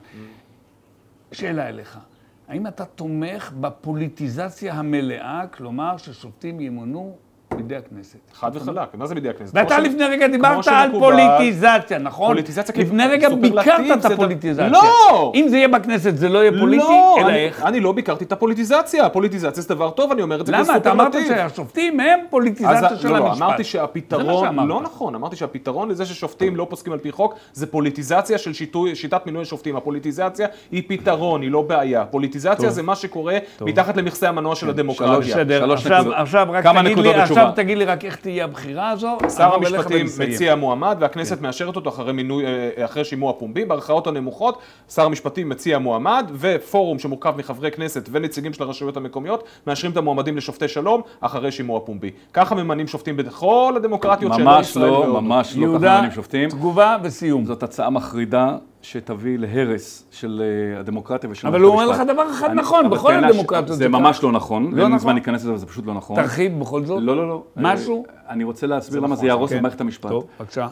[1.32, 2.00] שאלה אליך,
[2.48, 7.18] האם אתה תומך בפוליטיזציה המלאה, כלומר ששופטים ימונו
[7.58, 8.18] בידי הכנסת.
[8.34, 9.52] חד וחלק, מה זה בידי הכנסת?
[9.56, 12.28] ואתה לפני רגע דיברת על פוליטיזציה, נכון?
[12.28, 13.56] פוליטיזציה לפני כאילו- רגע סופרלטיב
[13.88, 14.68] ביקרת את הפוליטיזציה.
[14.70, 15.32] לא!
[15.36, 17.64] אם זה יהיה בכנסת זה לא יהיה פוליטי, לא, אלא אני- איך?
[17.66, 20.78] אני לא ביקרתי את הפוליטיזציה, הפוליטיזציה זה דבר טוב, אני אומר את זה למה?
[20.78, 21.38] אתה אמרת כסופרלטיב.
[21.38, 23.42] שהשופטים הם פוליטיזציה של לא, לא, המשפט.
[23.42, 24.68] אמרתי זה מה שהפתרון.
[24.68, 28.52] לא נכון, אמרתי שהפתרון לזה ששופטים לא פוסקים על פי חוק, זה פוליטיזציה של
[28.94, 29.76] שיטת מינוי השופטים.
[29.76, 32.06] הפוליטיזציה היא פתרון, היא לא בעיה.
[32.06, 35.20] פוליטיזציה זה מה שקורה מתחת למכסה המנוע של הדמוקרטיה.
[35.36, 36.16] בסדר, שלוש עכשיו, נקודות.
[36.18, 37.47] עכשיו רק תגיד לי, בתשובה.
[37.50, 39.18] עכשיו תגיד לי רק איך תהיה הבחירה הזו.
[39.38, 40.06] שר המשפטים.
[40.20, 43.66] מציע מועמד והכנסת מאשרת אותו אחרי, מינוי, אה, אחרי שימוע פומבי.
[43.66, 44.58] בערכאות הנמוכות
[44.90, 50.38] שר המשפטים מציע מועמד ופורום שמורכב מחברי כנסת ונציגים של הרשויות המקומיות מאשרים את המועמדים
[50.38, 52.12] לשופטי שלום אחרי שימוע פומבי.
[52.34, 55.22] ככה ממנים שופטים בכל הדמוקרטיות של ממש ישראל לא, והודו.
[55.22, 56.50] ממש לא ככה מעניינים שופטים.
[56.50, 57.46] תגובה וסיום.
[57.46, 58.58] זאת הצעה מחרידה
[58.92, 60.42] שתביא להרס של
[60.74, 61.86] אה, הדמוקרטיה ושל אבל הוא אומר.
[61.88, 64.24] לך דבר אחד אני- נכון, בכל הדמוקרטיות זה ממש.
[64.24, 65.00] לא נכון, לא אין לי נכון?
[65.00, 66.16] זמן להיכנס לזה, זה פשוט לא נכון.
[66.16, 67.04] תרחיב בכל זאת.
[67.04, 67.44] לא, לא, לא.
[67.56, 68.06] משהו?
[68.10, 69.64] אה, אני רוצה להסביר למה זה יהרוס את כן.
[69.64, 70.10] מערכת המשפט.
[70.10, 70.68] טוב, בבקשה.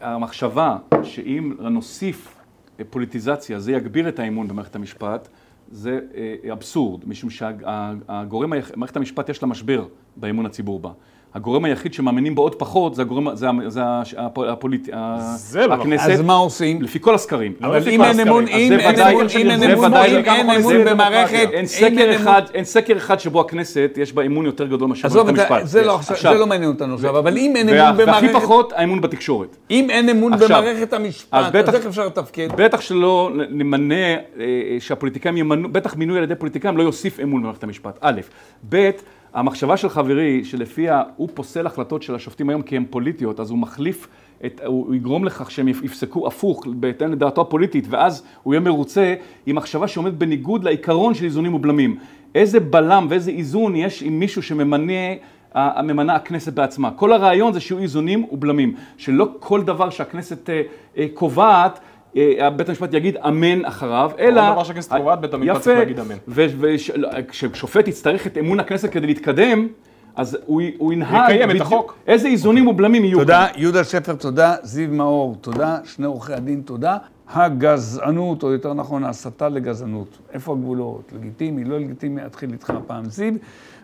[0.00, 2.34] המחשבה שאם נוסיף
[2.80, 5.28] אה, פוליטיזציה, זה יגביר את האמון במערכת המשפט,
[5.70, 6.00] זה
[6.52, 9.84] אבסורד, משום שהגורם, מערכת המשפט יש לה משבר
[10.16, 10.90] באמון הציבור בה.
[11.34, 13.80] הגורם היחיד שמאמינים בו עוד פחות זה הגורם, זה, זה
[14.48, 14.88] הפוליט...
[15.36, 15.92] זה לא נכון.
[15.92, 16.82] הכנסת, אז מה עושים?
[16.82, 17.52] לפי כל הסקרים.
[17.62, 18.48] אבל לפי אם אין אמון.
[18.48, 21.48] אם אין אמון, אין אמון, במערכת.
[21.52, 25.26] אין סקר אחד, אין סקר אחד שבו הכנסת יש בה אמון יותר גדול מאשר עזוב,
[25.26, 25.68] מערכת אתה- המשפט.
[25.70, 29.00] זה לא זה לא מעניין אותנו עכשיו, אבל אם אין אמון והכי במערכת, פחות האמון
[29.00, 29.56] בתקשורת.
[29.70, 32.48] אם אין אמון במערכת המשפט, אז איך אפשר לתפקד?
[32.56, 34.16] בטח שלא נמנה, אה,
[34.80, 37.98] שהפוליטיקאים ימנו, בטח מינוי על ידי פוליטיקאים לא יוסיף אמון במערכת המשפט.
[38.00, 38.20] א',
[38.68, 38.90] ב',
[39.34, 43.58] המחשבה של חברי, שלפיה הוא פוסל החלטות של השופטים היום כי הן פוליטיות, אז הוא
[43.58, 44.08] מחליף,
[44.46, 49.14] את, הוא יגרום לכך שהם יפסקו הפוך בהתאם לדעתו הפוליטית, ואז הוא יהיה מרוצה,
[49.46, 51.98] היא מחשבה שעומדת בניגוד לעיקרון של איזונים ובלמים.
[52.34, 54.92] איזה בלם ואיזה איזון יש עם מישהו שממנה...
[55.54, 56.90] ה- ממנה הכנסת בעצמה.
[56.90, 60.62] כל הרעיון זה שיהיו איזונים ובלמים, שלא כל דבר שהכנסת אה,
[60.98, 61.80] אה, קובעת,
[62.56, 64.52] בית המשפט יגיד אמן אחריו, אלא...
[64.52, 65.60] דבר שהכנסת קובעת, בית המשפט.
[65.60, 66.16] צריך להגיד אמן.
[66.28, 69.68] וכששופט יצטרך את אמון הכנסת כדי להתקדם,
[70.16, 71.30] אז הוא, הוא ינהג...
[71.30, 71.98] יקיים את החוק.
[72.06, 76.96] איזה איזונים ובלמים יהיו תודה, יהודה שפר, תודה, זיו מאור, תודה, שני עורכי הדין, תודה.
[77.32, 80.18] הגזענות, או יותר נכון, ההסתה לגזענות.
[80.32, 81.12] איפה הגבולות?
[81.16, 83.32] לגיטימי, לא לגיטימי, אתחיל איתך הפעם, זיו.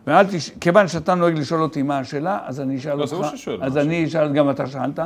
[0.07, 0.51] ואל תש...
[0.61, 3.29] כיוון שאתה נוהג לשאול אותי מה השאלה, אז אני אשאל לא, זה אותך...
[3.29, 4.99] הוא ששואל אז אני אשאל, גם אתה שאלת,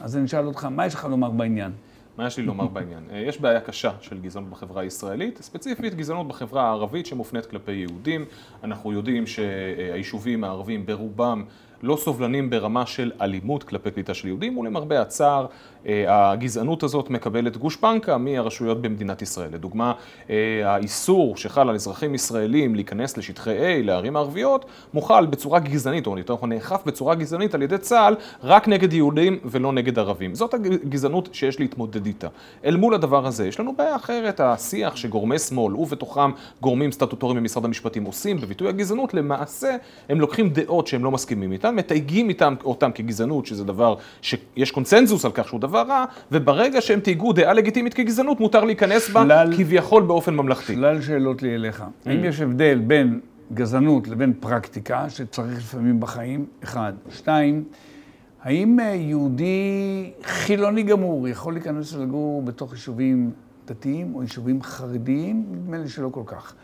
[0.00, 1.70] אז אני אשאל אותך, מה יש לך לומר בעניין?
[2.16, 3.02] מה יש לי לומר בעניין?
[3.12, 8.24] אה, יש בעיה קשה של גזענות בחברה הישראלית, ספציפית גזענות בחברה הערבית שמופנית כלפי יהודים.
[8.64, 11.44] אנחנו יודעים שהיישובים הערביים ברובם
[11.82, 15.46] לא סובלנים ברמה של אלימות כלפי קליטה של יהודים, ולמרבה הצער,
[16.08, 19.50] הגזענות הזאת מקבלת גושפנקה מהרשויות במדינת ישראל.
[19.52, 19.92] לדוגמה,
[20.30, 26.18] אה, האיסור שחל על אזרחים ישראלים להיכנס לשטחי A, לערים הערביות, מוחל בצורה גזענית, או
[26.18, 30.34] יותר נכון נאכף בצורה גזענית על ידי צה"ל, רק נגד יהודים ולא נגד ערבים.
[30.34, 32.28] זאת הגזענות שיש להתמודד איתה.
[32.64, 37.64] אל מול הדבר הזה, יש לנו בעיה אחרת, השיח שגורמי שמאל, ובתוכם גורמים סטטוטוריים במשרד
[37.64, 39.76] המשפטים עושים בביטוי הגזענות, למעשה
[40.08, 45.24] הם לוקחים דעות שהם לא מסכימים איתן, מתייגים איתם, אותם כגזענות, שזה דבר שיש קונצנזוס
[45.24, 49.52] על כך שהוא דבר רע, וברגע שהם תייגו דעה לגיטימית כגזענות, מותר להיכנס בה שלל-
[49.56, 50.74] כביכול באופן ממלכתי.
[50.74, 51.84] שלל שאלות לי אליך.
[52.06, 53.20] האם יש הבדל בין
[53.54, 56.46] גזענות לבין פרקטיקה, שצריך לפעמים בחיים?
[56.64, 56.92] אחד.
[57.10, 57.64] שתיים,
[58.42, 63.30] האם אה, יהודי חילוני גמור יכול להיכנס ולגור בתוך יישובים
[63.66, 65.44] דתיים או יישובים חרדיים?
[65.52, 66.54] נדמה לי שלא כל כך.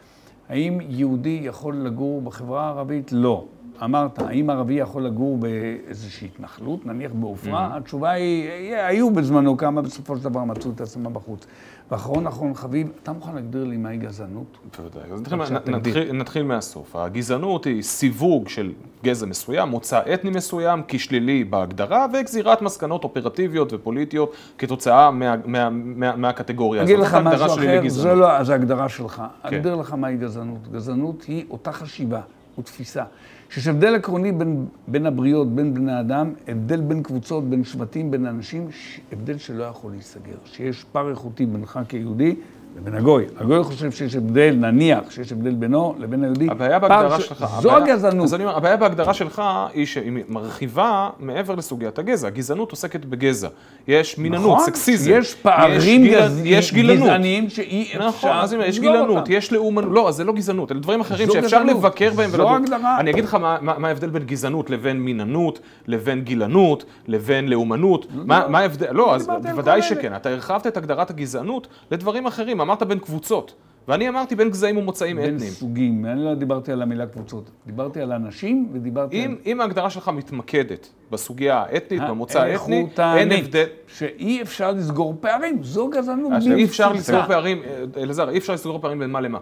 [0.48, 3.12] האם יהודי יכול לגור בחברה הערבית?
[3.12, 3.44] לא.
[3.84, 7.76] אמרת, האם ערבי יכול לגור באיזושהי התנחלות, נניח בעופרה?
[7.76, 11.46] התשובה היא, אה, היו בזמנו כמה, בסופו של דבר מצאו את עצמם בחוץ.
[11.90, 14.58] ואחרון אחרון חביב, אתה מוכן להגדיר לי מהי גזענות?
[14.78, 15.02] בוודאי.
[15.12, 15.76] אז נתחיל.
[15.76, 16.96] נתחיל, נתחיל מהסוף.
[16.96, 18.72] הגזענות היא סיווג של
[19.04, 26.16] גזע מסוים, מוצא אתני מסוים, כשלילי בהגדרה, וגזירת מסקנות אופרטיביות ופוליטיות כתוצאה מה, מה, מה,
[26.16, 27.06] מהקטגוריה אגיד הזאת.
[27.06, 27.88] לך זאת ההגדרה משהו אחר.
[27.88, 29.22] זו לא, זו הגדרה שלך.
[29.42, 29.56] כן.
[29.56, 30.68] אגדיר לך מהי גזענות.
[30.72, 32.20] גזענות היא אותה חשיבה
[32.58, 33.04] ותפיסה.
[33.52, 38.26] שיש הבדל עקרוני בין, בין הבריות, בין בני אדם, הבדל בין קבוצות, בין שבטים, בין
[38.26, 38.68] אנשים,
[39.12, 40.36] הבדל שלא יכול להיסגר.
[40.44, 42.34] שיש פער איכותי בינך כיהודי
[42.76, 43.24] לבין הגוי.
[43.40, 46.46] הגוי חושב שיש הבדל, נניח, שיש הבדל בינו לבין היהודי.
[46.50, 47.46] הבעיה בהגדרה ש- שלך.
[47.60, 48.24] זו הבעיה- הגזענות.
[48.24, 49.42] אז אני אומר, הבעיה בהגדרה שלך
[49.74, 52.26] היא שהיא מרחיבה מעבר לסוגיית הגזע.
[52.28, 53.48] הגזענות עוסקת בגזע.
[53.88, 55.10] יש מיננות, נכון, סקסיזם.
[55.14, 56.40] יש פערים גיל- גז...
[56.44, 57.02] יש גילנות.
[57.02, 58.06] גזעניים שאי אפשר...
[58.08, 59.28] נכון, אז יש לסגור גילנות.
[59.28, 61.76] יש לאומנות, לא, אז זה לא גזענות, אלה דברים אחרים זו שאפשר גזענות.
[61.84, 62.52] לבקר בהם זו ולדון.
[62.52, 63.00] ההגדרה.
[63.00, 68.06] אני אגיד לך מה מה- מה ההבדל בין גזענות לבין מיננות, לבין גילנות, לבין לאומנות,
[68.14, 69.82] מה מה ההבדל, לא, אז בוודאי.
[69.82, 73.54] שכן, אתה הרחבת את הגדרת הגזענות לדברים אחרים, אמרת בין קבוצות.
[73.88, 75.52] ואני אמרתי בין גזעים ומוצאים בין אתניים.
[75.52, 79.36] סוגים, אני לא דיברתי על המילה קבוצות, דיברתי על אנשים ודיברתי אם, על...
[79.46, 83.64] אם ההגדרה שלך מתמקדת בסוגיה האתנית, במוצא האתני, אין הבדל.
[83.86, 86.92] שאי אפשר לסגור פערים, זו גזענות אז אי אפשר.
[86.92, 89.38] לסגור פערים, אה, אלעזר, אי אפשר לסגור פערים בין מה למה.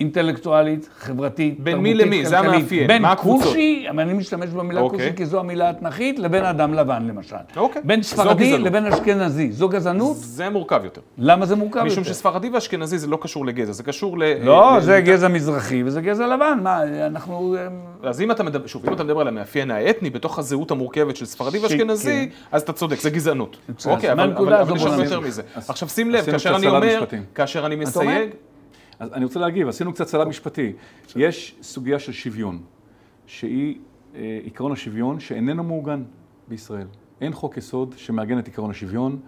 [0.00, 2.26] אינטלקטואלית, חברתית, בין מי תרבותית, למי?
[2.26, 2.38] זה.
[2.38, 2.86] המאפיין.
[2.86, 3.02] בין?
[3.16, 4.98] כושי, אני משתמש במילה אוקיי.
[4.98, 7.36] כושי כי זו המילה התנ"כית, לבין אדם לבן למשל.
[7.56, 7.82] אוקיי.
[7.84, 8.58] בין ספרדי.
[8.58, 9.52] לבין אשכנזי.
[9.52, 10.16] זו גזענות?
[10.16, 11.00] זה מורכב יותר.
[11.18, 12.12] למה זה מורכב משום יותר?
[12.12, 14.24] שספרדי ואשכנזי זה לא קשור לגזע, זה קשור ל...
[14.44, 16.58] לא, ל- זה ל- גזע מזרחי וזה גזע לבן.
[16.62, 17.56] מה, אנחנו...
[18.02, 21.26] אז אם אתה מדבר, שוב, אם אתה מדבר על המאפיין האתני בתוך הזהות המורכבת של
[21.26, 22.36] ספרדי ואשכנזי, כן.
[22.52, 23.56] אז אתה צודק, זה גזענות.
[23.86, 24.32] אוקיי, אבל
[24.76, 25.20] יש לנו בוא יותר.
[25.20, 25.42] מזה.
[25.54, 27.04] עכשיו שים לב, כאשר אני אומר.
[27.34, 27.76] כאשר אני?
[27.76, 28.30] מסייג,
[28.98, 30.72] אז אני רוצה להגיב, עשינו קצת סלט משפטי.
[31.16, 32.58] יש סוגיה של שוויון,
[33.26, 33.78] שהיא
[34.14, 36.02] אה, עקרון השוויון שאיננו מעוגן
[36.48, 36.86] בישראל.
[37.20, 39.18] אין חוק יסוד שמעגן את עקרון השוויון.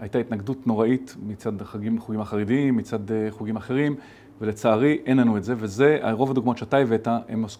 [0.00, 3.94] הייתה התנגדות נוראית מצד החגים, חוגים החרדיים, מצד אה, חוגים אחרים,
[4.40, 7.08] ולצערי אין לנו את זה, וזה, רוב הדוגמאות שאתה הבאת,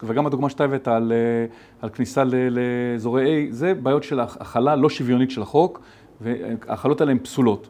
[0.02, 1.46] וגם הדוגמה שאתה הבאת על, אה,
[1.80, 5.80] על כניסה לאזורי A, זה בעיות של הכלה לא שוויונית של החוק,
[6.20, 7.68] וההכלות האלה הן פסולות.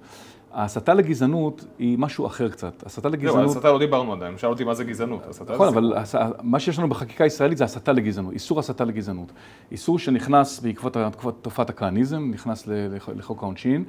[0.53, 2.87] ההסתה לגזענות היא משהו אחר קצת.
[2.87, 3.39] הסתה לגזענות...
[3.39, 5.41] על הסתה לא דיברנו עדיין, שאל אותי מה זה גזענות.
[5.51, 5.95] נכון, אבל
[6.43, 9.33] מה שיש לנו בחקיקה הישראלית זה הסתה לגזענות, איסור הסתה לגזענות.
[9.73, 10.97] איסור שנכנס בעקבות
[11.43, 12.69] תופעת הכהניזם, נכנס
[13.17, 13.85] לחוק העונשין,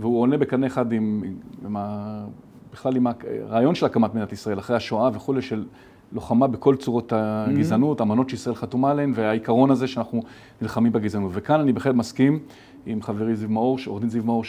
[0.00, 1.22] והוא עולה בקנה אחד עם,
[1.64, 2.24] עם ה...
[2.72, 3.06] בכלל עם
[3.46, 5.64] הרעיון של הקמת מדינת ישראל, אחרי השואה וכולי, של
[6.12, 10.22] לוחמה בכל צורות הגזענות, אמנות שישראל חתומה עליהן, והעיקרון הזה שאנחנו
[10.62, 11.30] נלחמים בגזענות.
[11.34, 12.38] וכאן אני בהחלט מסכים
[12.86, 14.44] עם חברי זיו מאור, עורך דין זיו מאור,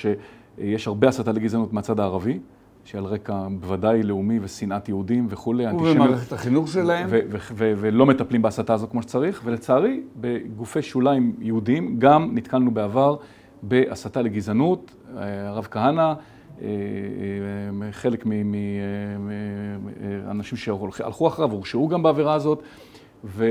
[0.55, 2.39] שיש הרבה הסתה לגזענות מהצד הערבי.
[2.85, 5.67] שעל רקע בוודאי לאומי ושנאת יהודים וכולי.
[5.67, 7.07] ובמערכת החינוך שלהם.
[7.09, 12.71] ו- ו- ו- ולא מטפלים בהסתה הזו כמו שצריך, ולצערי, בגופי שוליים יהודיים גם נתקלנו
[12.71, 13.15] בעבר
[13.63, 14.95] בהסתה לגזענות.
[15.17, 16.13] אה, הרב כהנא, אה,
[16.61, 18.25] אה, חלק
[20.25, 22.63] מהאנשים שהלכו אחריו, הורשעו גם בעבירה הזאת.
[23.23, 23.45] ו,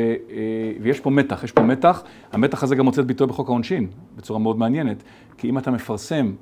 [0.81, 2.03] ויש פה מתח, יש פה מתח.
[2.33, 5.03] המתח הזה גם מוצא את ביטוי בחוק העונשין, בצורה מאוד מעניינת.
[5.39, 6.33] כי אם אתה מפרסם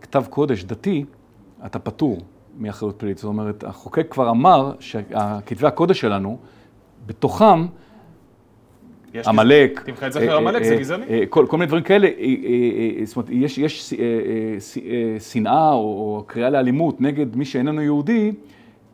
[0.00, 1.04] כתב קודש דתי,
[1.66, 2.18] אתה פטור
[2.58, 3.18] מאחריות פלילית.
[3.18, 6.38] זאת אומרת, החוקק כבר אמר שכתבי הקודש שלנו,
[7.06, 7.66] בתוכם
[9.26, 11.04] עמלק, תמחה את זכר עמלק, זה אה, גזעני.
[11.10, 12.24] אה, כל מיני דברים כאלה, אה, אה,
[13.00, 14.04] אה, זאת אומרת, יש אה, אה,
[15.14, 18.32] אה, שנאה או קריאה לאלימות נגד מי שאיננו יהודי,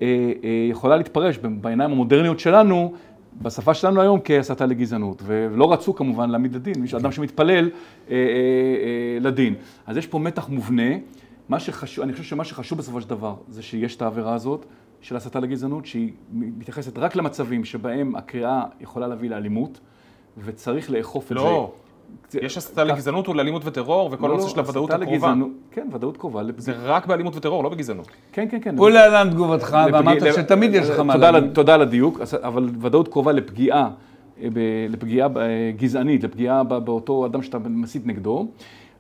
[0.03, 2.93] אה, אה, יכולה להתפרש בעיניים המודרניות שלנו,
[3.43, 8.17] בשפה שלנו היום כהסתה לגזענות, ולא רצו כמובן להעמיד לדין, מי שאדם שמתפלל אה, אה,
[8.17, 9.55] אה, לדין.
[9.87, 10.93] אז יש פה מתח מובנה,
[11.49, 14.67] מה שחשוב, אני חושב שמה שחשוב בסופו של דבר, זה שיש את העבירה הזאת
[15.01, 19.81] של הסתה לגזענות, שהיא מתייחסת רק למצבים שבהם הקריאה יכולה להביא לאלימות,
[20.45, 21.35] וצריך לאכוף את זה.
[21.35, 21.73] לא,
[22.43, 25.35] יש הסתה לגזענות ולאלימות וטרור, וכל לא, הנושא לא, של הוודאות הקרובה.
[25.71, 26.43] כן, ודאות קרובה.
[26.43, 28.07] לפ- זה רק באלימות וטרור, לא בגזענות.
[28.33, 28.81] כן, כן, כן.
[28.81, 31.51] ולהלן תגובתך, ואמרת שתמיד יש לך מה להגיד.
[31.53, 33.91] תודה על הדיוק, אבל ודאות קרובה לפגיעה,
[34.43, 35.43] אה, ב- לפגיעה אה,
[35.77, 38.47] גזענית, לפגיעה ב- באותו אדם שאתה מסית נגדו,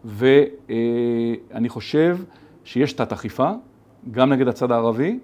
[0.04, 2.18] ואני חושב
[2.64, 3.50] שיש תת אכיפה,
[4.10, 5.18] גם נגד הצד הערבי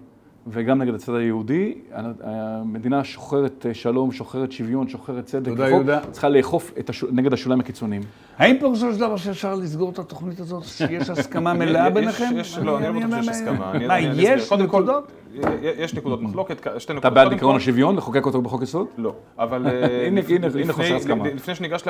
[0.46, 1.74] וגם נגד הצד היהודי.
[2.22, 5.48] המדינה שוחרת אה, שלום, שוחרת שוויון, שוחרת צדק.
[5.48, 6.00] תודה, יהודה.
[6.10, 8.02] צריכה לאכוף השול- נגד השוליים הקיצוניים.
[8.38, 12.24] האם פירושו של דבר שאפשר לסגור את התוכנית הזאת, שיש הסכמה מלאה ביניכם?
[12.36, 13.72] יש- לא, אני לא בטוח שיש הסכמה.
[13.88, 13.98] מה.
[14.00, 15.12] יש נקודות?
[15.62, 16.98] יש נקודות מחלוקת, שתי נקודות.
[16.98, 18.86] אתה בעד עקרון השוויון, לחוקק אותו בחוק יסוד?
[18.98, 19.66] לא, אבל
[21.34, 21.82] לפני- שניגש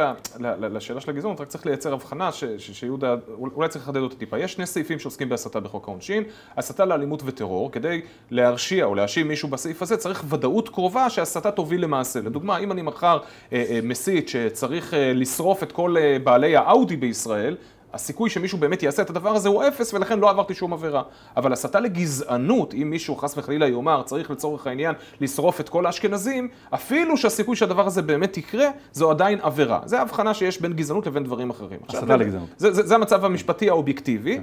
[0.60, 3.14] לשאלה של הגזענות, רק צריך לייצר הבחנה שיהודה,
[3.56, 4.38] אולי צריך לחדד אותה טיפה.
[4.38, 6.22] יש שני סעיפים שעוסקים בהסתה בחוק העונשין,
[6.56, 7.72] הסתה לאלימות וטרור.
[7.72, 8.00] כדי
[8.30, 12.20] להרשיע או להאשים מישהו בסעיף הזה, צריך ודאות קרובה שהסתה תוביל למעשה.
[12.20, 13.18] לדוגמה, אם אני מחר
[13.52, 17.56] אה, אה, מסית שצריך אה, לשרוף את כל בעלי האאודי בישראל,
[17.94, 21.02] הסיכוי שמישהו באמת יעשה את הדבר הזה הוא אפס, ולכן לא עברתי שום עבירה.
[21.36, 26.48] אבל הסתה לגזענות, אם מישהו חס וחלילה יאמר, צריך לצורך העניין לשרוף את כל האשכנזים,
[26.74, 29.80] אפילו שהסיכוי שהדבר הזה באמת יקרה, זו עדיין עבירה.
[29.84, 31.80] זה ההבחנה שיש בין גזענות לבין דברים אחרים.
[31.88, 32.48] הסתה לגזענות.
[32.56, 34.40] זה, זה, זה המצב המשפטי האובייקטיבי.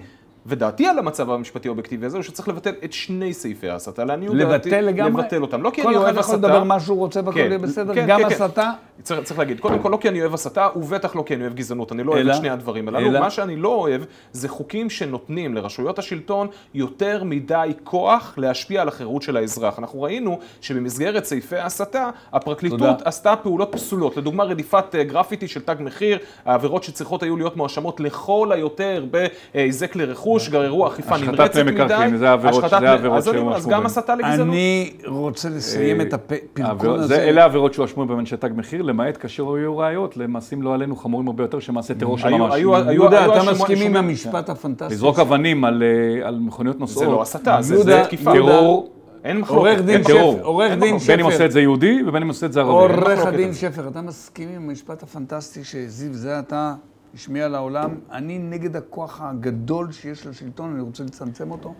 [0.48, 4.06] ודעתי על המצב המשפטי האובייקטיבי הזה הוא שצריך לבטל את שני סעיפי ההסתה.
[4.06, 5.24] לעניות דעתי, לבטל לגמרי?
[5.24, 5.62] לבטל אותם.
[5.64, 6.48] לא כי כל אני אחד אוהב יכול הסתה.
[6.48, 7.96] לדבר מה שהוא רוצה והכל כן, יהיה בסדר?
[7.96, 8.44] כן, גם כן, כן.
[8.44, 8.72] הסתה?
[9.04, 11.54] צריך, צריך להגיד, קודם כל לא כי אני אוהב הסתה, ובטח לא כי אני אוהב
[11.54, 12.32] גזענות, אני לא אוהב אלא?
[12.32, 13.10] את שני הדברים הללו.
[13.10, 13.20] אלא?
[13.20, 19.22] מה שאני לא אוהב, זה חוקים שנותנים לרשויות השלטון יותר מדי כוח להשפיע על החירות
[19.22, 19.80] של האזרח.
[19.80, 22.96] אנחנו ראינו שבמסגרת סעיפי ההסתה, הפרקליטות תודה.
[23.06, 24.18] עשתה פעולות פסולות.
[24.18, 29.96] לדוגמה, רדיפת אה, גרפיטי של תג מחיר, העבירות שצריכות היו להיות מואשמות לכל היותר בהיזק
[29.96, 31.72] לרכוש, גררו אכיפה נמרצת מדי.
[31.72, 33.86] מקרקעין, זה העבירות- השחתת זה העבירות אז אני אומר, אז גם בהן.
[33.86, 34.54] הסתה לגזענות.
[34.56, 37.08] אני רוצה לסיים את הפרקון העבירות- הזה.
[37.16, 41.28] זה- אלה העבירות שהואשמו במנשי תג מחיר, למעט כאשר היו ראיות למעשים לא עלינו חמורים
[41.28, 42.56] הרבה יותר, שמעשי טרור של היו- ממש.
[42.92, 44.94] יהודה, אתה מסכים עם המשפט הפנטסטי?
[44.94, 47.06] לזרוק אבנים על, אה, על מכוניות נוסעות.
[47.06, 48.34] זה לא הסתה, זה תקיפה.
[48.34, 48.90] טרור,
[49.24, 51.08] אין מחלוקת, עורך דין שפר, עורך דין שפר.
[51.08, 52.72] בין אם עושה את זה יהודי ובין אם עושה את זה ערבי.
[52.94, 56.74] עורך הדין שפר, אתה מסכים עם המשפט הפנטסטי שזיו, זה אתה
[57.18, 61.74] השמיע לעולם, אני נגד הכוח הגדול שיש לשלטון, אני רוצה לצמצם אותו?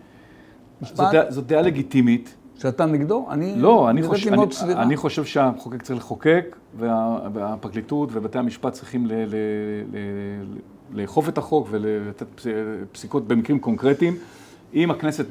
[0.82, 1.14] משפט?
[1.28, 2.34] זאת דעה לגיטימית.
[2.54, 3.26] שאתה נגדו?
[3.30, 3.54] אני...
[3.56, 9.12] לא, אני חושב, אני, אני חושב שהמחוקק צריך לחוקק, וה, והפרקליטות ובתי המשפט צריכים ל,
[9.12, 9.34] ל,
[9.92, 9.96] ל,
[10.90, 12.46] לאכוף את החוק ולתת
[12.92, 14.16] פסיקות במקרים קונקרטיים.
[14.74, 15.26] אם הכנסת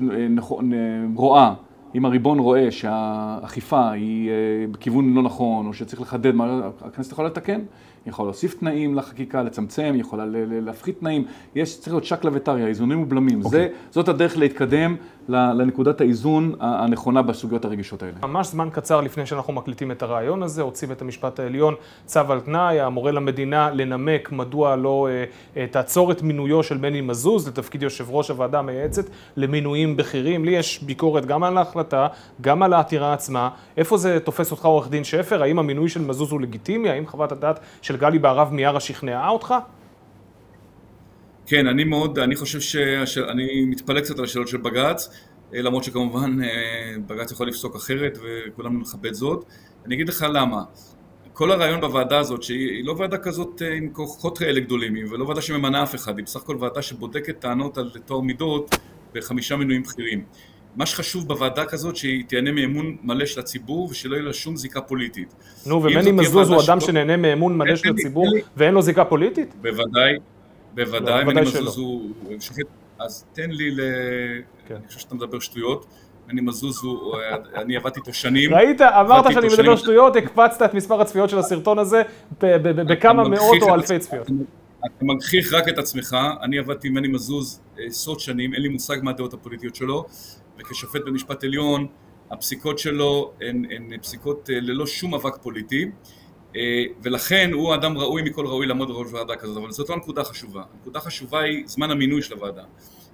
[1.16, 1.53] רואה
[1.95, 4.33] אם הריבון רואה שהאכיפה היא אה,
[4.71, 7.59] בכיוון לא נכון, או שצריך לחדד מה, הכנסת יכולה לתקן,
[8.05, 11.25] היא יכולה להוסיף תנאים לחקיקה, לצמצם, היא יכולה להפחית תנאים,
[11.55, 13.41] יש, צריך להיות שקלא וטריא, איזונים ובלמים.
[13.41, 13.49] Okay.
[13.49, 13.79] זה, אוקיי.
[13.91, 14.95] זאת הדרך להתקדם
[15.30, 18.13] לנקודת האיזון הנכונה בסוגיות הרגישות האלה.
[18.21, 21.73] ממש זמן קצר לפני שאנחנו מקליטים את הרעיון הזה, הוציא בית המשפט העליון
[22.05, 25.23] צו על תנאי, המורה למדינה לנמק מדוע לא אה,
[25.57, 29.05] אה, תעצור את מינויו של בני מזוז לתפקיד יושב ראש הוועדה המייעצת
[29.38, 30.45] למינויים בכירים.
[30.45, 32.07] לי יש ביקורת גם על ההחלטה,
[32.41, 33.49] גם על העתירה עצמה.
[33.78, 35.43] איפה זה תופס אותך עורך דין שפר?
[35.43, 36.89] האם המינוי של מזוז הוא לגיטימי?
[36.89, 39.55] האם חוות הדעת של גלי בהרב מיארה שכנעה אותך?
[41.47, 42.61] כן, אני מאוד, אני חושב
[43.05, 45.09] שאני מתפלא קצת על השאלות של בג"ץ,
[45.53, 49.45] אה, למרות שכמובן אה, בג"ץ יכול לפסוק אחרת וכולנו נכבד זאת.
[49.85, 50.63] אני אגיד לך למה.
[51.33, 55.41] כל הרעיון בוועדה הזאת, שהיא לא ועדה כזאת אה, עם כוחות כאלה גדולים, ולא ועדה
[55.41, 58.75] שממנה אף אחד, היא בסך הכל ועדה שבודקת טענות על טוהר מידות
[59.13, 60.23] בחמישה מינויים בכירים.
[60.75, 64.81] מה שחשוב בוועדה כזאת, שהיא תיהנה מאמון מלא של הציבור ושלא יהיה לה שום זיקה
[64.81, 65.35] פוליטית.
[65.65, 68.27] נו, ומני מזוז הוא אדם שנהנה מאמון מלא של הציבור
[68.57, 69.55] ואין לו זיקה פוליטית?
[69.61, 70.17] בוודאי,
[70.78, 72.65] בוודאי, מני מזוז הוא שופט,
[72.99, 73.80] אז תן לי ל...
[74.67, 74.75] כן.
[74.75, 75.86] אני חושב שאתה מדבר שטויות.
[76.28, 77.15] מני מזוז הוא,
[77.55, 78.53] אני עבדתי איתו שנים.
[78.53, 82.01] ראית, אמרת שאני מדבר שטויות, הקפצת את מספר הצפיות של הסרטון הזה
[82.39, 84.28] בכמה מאות או אלפי צפיות.
[84.80, 88.97] אתה מגחיך רק את עצמך, אני עבדתי עם מני מזוז עשרות שנים, אין לי מושג
[89.03, 90.05] מה הדעות הפוליטיות שלו,
[90.59, 91.88] וכשופט במשפט עליון,
[92.32, 95.91] הפסיקות שלו הן, הן פסיקות אה, ללא שום אבק פוליטי.
[96.55, 100.21] אה, ולכן הוא אדם ראוי מכל ראוי לעמוד בראש ועדה כזאת, אבל זאת לא הנקודה
[100.21, 100.63] החשובה.
[100.73, 102.63] הנקודה החשובה היא זמן המינוי של הוועדה.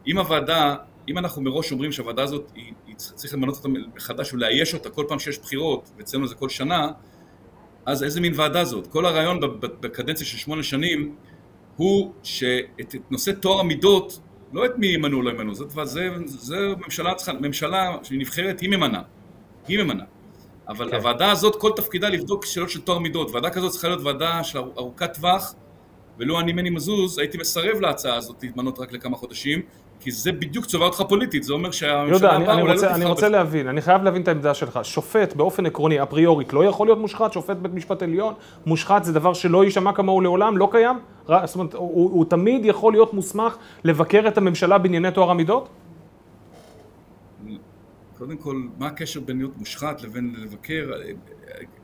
[0.07, 0.75] אם הוועדה,
[1.09, 5.05] אם אנחנו מראש אומרים שהוועדה הזאת, היא, היא צריך למנות אותה מחדש ולאייש אותה כל
[5.07, 6.91] פעם שיש בחירות, ואצלנו זה כל שנה,
[7.85, 8.87] אז איזה מין ועדה זאת?
[8.87, 11.15] כל הרעיון בקדנציה של שמונה שנים
[11.75, 14.19] הוא שאת נושא טוהר המידות,
[14.53, 18.69] לא את מי ימנו או לא ימנו, זאת, זה, זה ממשלה, ממשלה שהיא נבחרת, היא
[18.69, 19.01] ממנה.
[19.67, 20.03] היא ממנה.
[20.67, 20.95] אבל כן.
[20.95, 23.31] הוועדה הזאת, כל תפקידה לבדוק שאלות של טוהר מידות.
[23.31, 25.53] ועדה כזאת צריכה להיות ועדה של ארוכת טווח,
[26.19, 29.61] ולו אני מני מזוז, הייתי מסרב להצעה הזאת להתמנות רק לכמה חודשים,
[29.99, 33.29] כי זה בדיוק צובע אותך פוליטית, זה אומר שהממשלה הבאה אולי לא תבחר אני רוצה
[33.29, 34.79] להבין, אני חייב להבין את העמדה שלך.
[34.83, 37.33] שופט באופן עקרוני, אפריורית, לא יכול להיות מושחת?
[37.33, 38.33] שופט בית משפט עליון?
[38.65, 40.57] מושחת זה דבר שלא יישמע כמוהו לעולם?
[40.57, 40.99] לא קיים?
[41.27, 45.69] זאת אומרת, הוא, הוא תמיד יכול להיות מוסמך לבקר את הממשלה בענייני טוהר המידות?
[48.25, 50.91] קודם כל, מה הקשר בין להיות מושחת לבין לבקר?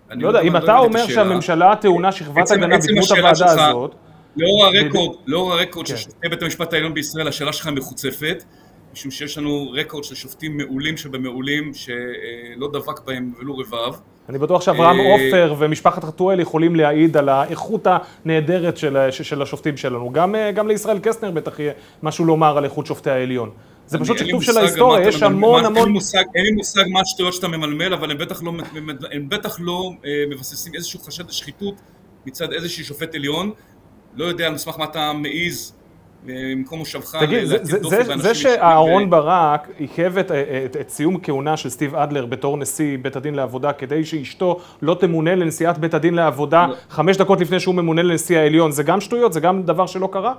[0.10, 3.96] לא יודע, אם אתה אומר שהממשלה טעונה שכבת הגנה בדמות הוועדה הזאת...
[4.38, 6.00] לאור הרקורד, לאור הרקורד של כן.
[6.00, 8.44] שופטי בית המשפט העליון בישראל, השאלה שלך מחוצפת,
[8.94, 13.96] משום שיש לנו רקורד של שופטים מעולים שבמעולים, שלא דבק בהם ולו רבב.
[14.30, 17.88] אני בטוח שאברהם אה, עופר ומשפחת חתואל יכולים להעיד על האיכות
[18.26, 18.78] הנהדרת
[19.12, 20.14] של השופטים שלנו.
[20.36, 21.74] אה, גם לישראל קסטנר בטח יהיה
[22.04, 23.50] משהו לומר על איכות שופטי העליון.
[23.90, 25.96] זה פשוט שיתוף של ההיסטוריה, יש המון המון...
[26.36, 28.18] אין לי מושג מה השטויות שאתה ממלמל, אבל הם
[29.30, 31.76] בטח לא, לא אה, מבססים איזשהו חשד לשחיתות
[32.26, 33.52] מצד איזשהו שופט עליון.
[34.16, 35.74] לא יודע על סמך מה אתה מעז
[36.26, 39.10] במקום מושבך תגיד, זה, זה, זה, זה שאהרון ו...
[39.10, 43.74] ברק עיכב את, את, את סיום כהונה של סטיב אדלר בתור נשיא בית הדין לעבודה
[43.74, 46.76] כדי שאשתו לא תמונה לנשיאת בית הדין לעבודה לא.
[46.90, 49.34] חמש דקות לפני שהוא ממונה לנשיא העליון, זה גם שטויות?
[49.34, 50.34] זה גם דבר שלא קרה?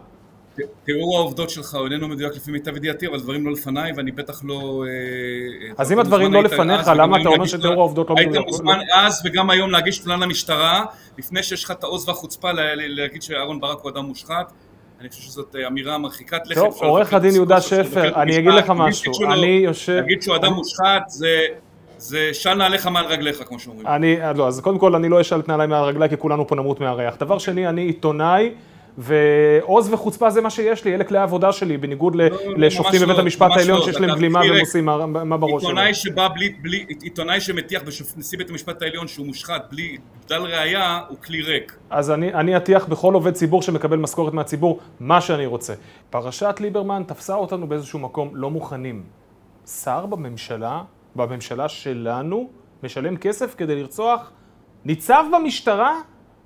[0.85, 4.41] תיאור העובדות שלך הוא איננו מדויק לפי מיטב ידיעתי, אבל דברים לא לפניי ואני בטח
[4.45, 4.85] לא...
[4.87, 8.35] אה, אז אם הדברים לא לפניך, למה אתה אומר שתיאור העובדות לא מדויק?
[8.35, 10.85] היית מוזמן אז וגם היום להגיש תלונה למשטרה,
[11.19, 14.53] לפני שיש לך את העוז והחוצפה להגיד שאהרן ברק הוא אדם מושחת.
[15.01, 16.61] אני חושב שזאת אה, אמירה מרחיקת לכת.
[16.61, 19.13] טוב, עורך הדין יהודה שפר, אני אגיד לך משהו.
[19.33, 19.93] אני יושב...
[19.93, 21.47] להגיד שהוא אדם מושחת זה...
[21.99, 23.87] זה של נעליך מעל רגליך, כמו שאומרים.
[23.87, 26.55] אני, לא, אז קודם כל אני לא אשאל את נעליי מעל רגליי, כי כולנו פה
[26.55, 27.17] נמות מהריח.
[27.17, 28.51] דבר שני, אני עיתונאי
[29.01, 32.25] ועוז וחוצפה זה מה שיש לי, אלה כלי העבודה שלי, בניגוד לא,
[32.57, 35.77] לשופטים בבית לא, המשפט העליון לא, שיש להם גלימה והם עושים מה בראש שלהם.
[35.77, 37.83] עיתונאי שבא בלי, בלי, עיתונאי שמטיח
[38.17, 41.77] בנשיא בית המשפט העליון שהוא מושחת בלי בדל ראייה, הוא כלי ריק.
[41.91, 45.75] אז אני, אני אטיח בכל עובד ציבור שמקבל משכורת מהציבור, מה שאני רוצה.
[46.11, 49.03] פרשת ליברמן תפסה אותנו באיזשהו מקום לא מוכנים.
[49.67, 50.83] שר בממשלה,
[51.17, 52.51] בממשלה שלנו,
[52.83, 54.31] משלם כסף כדי לרצוח
[54.85, 56.01] ניצב במשטרה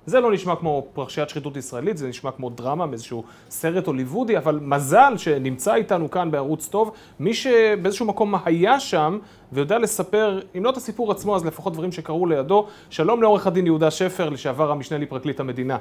[0.05, 4.59] זה לא נשמע כמו פרשיית שחיתות ישראלית, זה נשמע כמו דרמה מאיזשהו סרט הוליוודי, אבל
[4.61, 9.19] מזל שנמצא איתנו כאן בערוץ טוב, מי שבאיזשהו מקום היה שם
[9.51, 12.67] ויודע לספר, אם לא את הסיפור עצמו, אז לפחות דברים שקרו לידו.
[12.89, 15.77] שלום לעורך הדין יהודה שפר, לשעבר המשנה לפרקליט המדינה.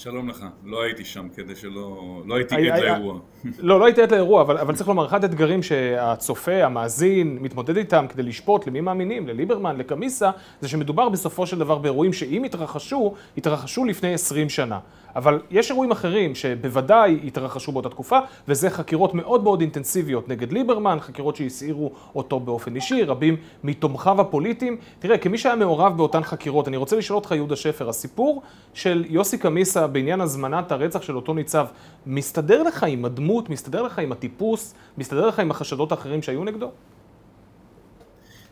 [0.00, 2.22] שלום לך, לא הייתי שם כדי שלא...
[2.26, 3.18] לא הייתי עד לאירוע.
[3.58, 8.06] לא, לא הייתי עד לאירוע, אבל, אבל צריך לומר, אחד האתגרים שהצופה, המאזין, מתמודד איתם
[8.08, 10.30] כדי לשפוט למי מאמינים, לליברמן, לקמיסה,
[10.60, 14.78] זה שמדובר בסופו של דבר באירועים שאם יתרחשו, יתרחשו לפני 20 שנה.
[15.16, 18.18] אבל יש אירועים אחרים שבוודאי התרחשו באותה תקופה,
[18.48, 24.76] וזה חקירות מאוד מאוד אינטנסיביות נגד ליברמן, חקירות שהסעירו אותו באופן אישי, רבים מתומכיו הפוליטיים.
[24.98, 28.42] תראה, כמי שהיה מעורב באותן חקירות, אני רוצה לשאול אותך, יהודה שפר, הסיפור
[28.74, 31.66] של יוסי קמיסה בעניין הזמנת הרצח של אותו ניצב,
[32.06, 36.70] מסתדר לך עם הדמות, מסתדר לך עם הטיפוס, מסתדר לך עם החשדות האחרים שהיו נגדו?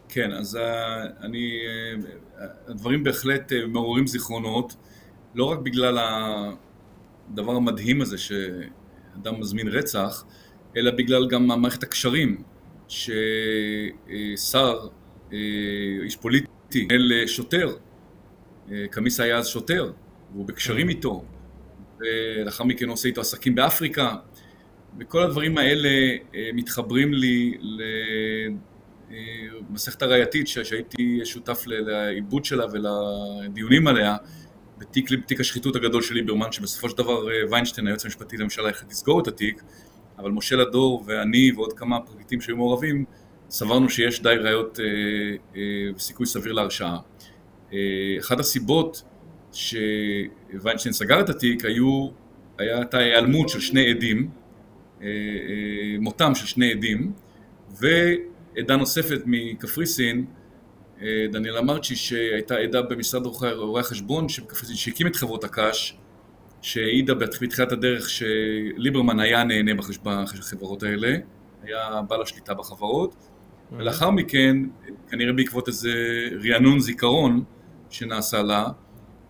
[0.09, 0.59] כן, אז
[1.21, 1.53] אני,
[2.67, 4.77] הדברים בהחלט מעוררים זיכרונות.
[5.35, 10.25] לא רק בגלל הדבר המדהים הזה שאדם מזמין רצח,
[10.77, 12.43] אלא בגלל גם מערכת הקשרים
[12.89, 14.89] ששר,
[15.33, 15.39] אה,
[16.03, 17.77] איש פוליטי, אל שוטר,
[18.71, 19.93] אה, קמיס היה אז שוטר,
[20.37, 21.25] והוא בקשרים איתו,
[22.01, 24.17] ולאחר מכן עושה איתו עסקים באפריקה,
[24.99, 25.89] וכל הדברים האלה
[26.35, 27.55] אה, מתחברים לי
[29.71, 34.17] למסכת הראייתית שהייתי שותף לעיבוד שלה ולדיונים עליה,
[34.79, 38.91] בתיק, בתיק השחיתות הגדול של ליברמן, שבסופו של דבר אה, ויינשטיין, היועץ המשפטי לממשלה, החליט
[38.91, 39.63] לסגור את התיק,
[40.19, 43.05] אבל משה לדור ואני ועוד כמה פרקליטים שהיו מעורבים,
[43.51, 44.79] סברנו שיש די ראיות
[45.97, 46.99] וסיכוי אה, אה, סביר להרשעה.
[47.73, 47.79] אה,
[48.21, 49.03] אחת הסיבות
[49.57, 52.09] שויינשטיין סגר את התיק היו,
[52.59, 54.31] הייתה היעלמות של שני עדים,
[55.03, 57.13] אה, אה, מותם של שני עדים,
[57.81, 60.25] ועדה נוספת מקפריסין,
[61.03, 63.27] אה, דניאלה מרצ'י שהייתה עדה במשרד
[63.57, 64.27] רואי החשבון
[64.75, 65.97] שהקים את חברות הקש
[66.63, 69.73] שהעידה בתחילת הדרך שליברמן היה נהנה
[70.05, 71.17] בחברות האלה,
[71.63, 73.15] היה בעל השליטה בחברות.
[73.73, 74.57] ולאחר מכן,
[75.11, 75.93] כנראה בעקבות איזה
[76.45, 77.45] רענון זיכרון
[77.91, 78.69] שנעשה לה,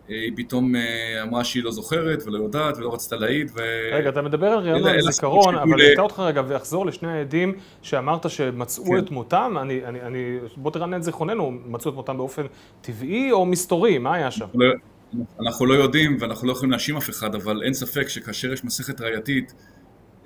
[0.08, 3.60] היא פתאום אה, אמרה שהיא לא זוכרת ולא יודעת ולא רצתה להעיד ו...
[3.92, 8.30] רגע, אתה מדבר על רעיון זיכרון, אבל אני אתן אותך רגע ואחזור לשני העדים שאמרת
[8.30, 8.98] שמצאו כן.
[8.98, 12.42] את מותם, אני, אני, אני, בוא תרענן את זיכרוננו, מצאו את מותם באופן
[12.80, 14.46] טבעי או מסתורי, מה היה שם?
[14.54, 14.66] לא,
[15.40, 19.00] אנחנו לא יודעים ואנחנו לא יכולים להאשים אף אחד, אבל אין ספק שכאשר יש מסכת
[19.00, 19.54] ראייתית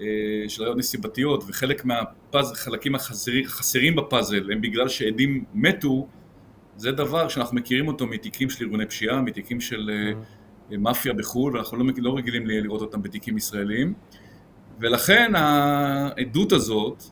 [0.00, 0.06] אה,
[0.48, 6.06] של ראיות נסיבתיות וחלק מהחלקים החסרים בפאזל הם בגלל שעדים מתו
[6.80, 10.76] זה דבר שאנחנו מכירים אותו מתיקים של ארגוני פשיעה, מתיקים של mm-hmm.
[10.76, 13.94] מאפיה בחו"ל, ואנחנו לא, לא רגילים לראות אותם בתיקים ישראלים.
[14.78, 17.02] ולכן העדות הזאת,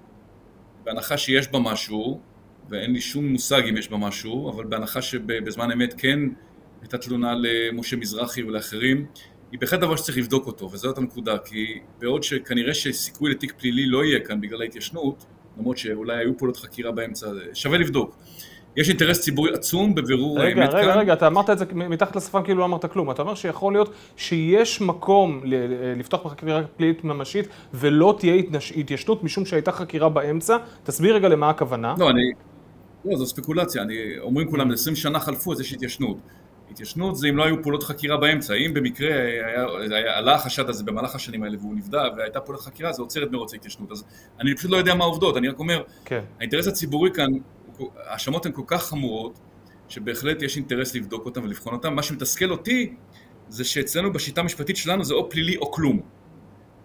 [0.84, 2.20] בהנחה שיש בה משהו,
[2.68, 6.20] ואין לי שום מושג אם יש בה משהו, אבל בהנחה שבזמן אמת כן
[6.80, 9.06] הייתה תלונה למשה מזרחי ולאחרים,
[9.52, 14.04] היא בהחלט דבר שצריך לבדוק אותו, וזאת הנקודה, כי בעוד שכנראה שסיכוי לתיק פלילי לא
[14.04, 15.26] יהיה כאן בגלל ההתיישנות,
[15.58, 18.16] למרות שאולי היו פעולות חקירה באמצע, שווה לבדוק.
[18.78, 20.78] יש אינטרס ציבורי עצום בבירור האמת כאן.
[20.78, 23.10] רגע, רגע, רגע, אתה אמרת את זה מתחת לשפם כאילו לא אמרת כלום.
[23.10, 25.40] אתה אומר שיכול להיות שיש מקום
[25.96, 28.42] לפתוח בחקירה פלילית ממשית ולא תהיה
[28.76, 30.56] התיישנות משום שהייתה חקירה באמצע.
[30.84, 31.94] תסביר רגע למה הכוונה.
[31.98, 32.22] לא, אני...
[33.04, 33.82] לא, זו ספקולציה.
[33.82, 33.94] אני...
[34.20, 36.16] אומרים כולם, 20 שנה חלפו אז יש התיישנות.
[36.70, 38.54] התיישנות זה אם לא היו פעולות חקירה באמצע.
[38.54, 42.92] אם במקרה היה, היה, עלה החשד הזה במהלך השנים האלה והוא נבדק והייתה פעולת חקירה,
[42.92, 43.92] זה עוצר את מרוץ ההתיישנות.
[43.92, 44.04] אז
[44.40, 46.20] אני פשוט לא יודע מה העובדות, אני רק אומר, כן.
[46.38, 47.28] האינטרס הציבורי כאן
[48.06, 49.38] ההאשמות הן כל כך חמורות,
[49.88, 51.94] שבהחלט יש אינטרס לבדוק אותן ולבחון אותן.
[51.94, 52.94] מה שמתסכל אותי,
[53.48, 56.00] זה שאצלנו בשיטה המשפטית שלנו זה או פלילי או כלום.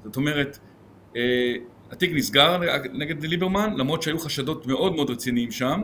[0.04, 0.60] זאת אומרת,
[1.16, 1.56] אה,
[1.92, 2.60] התיק נסגר
[2.94, 5.82] נגד ליברמן, למרות שהיו חשדות מאוד מאוד רציניים שם,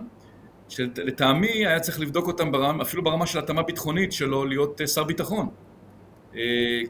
[0.69, 5.03] שלטעמי היה צריך לבדוק אותם ברמה, אפילו ברמה של התאמה ביטחונית שלו להיות אה, שר
[5.03, 5.49] ביטחון.
[6.35, 6.41] אה,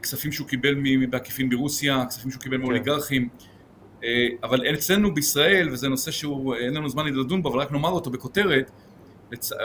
[0.02, 0.74] כספים שהוא קיבל
[1.10, 2.62] בעקיפין ברוסיה, כספים שהוא קיבל כן.
[2.62, 3.22] מאוליגרכים.
[3.22, 3.59] אה,
[4.42, 8.10] אבל אצלנו בישראל, וזה נושא שהוא, אין לנו זמן לדון בו, אבל רק נאמר אותו
[8.10, 8.70] בכותרת,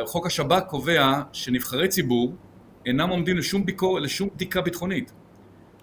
[0.05, 2.36] חוק השב"כ קובע שנבחרי ציבור
[2.86, 5.11] אינם עומדים לשום, ביקור, לשום בדיקה ביטחונית.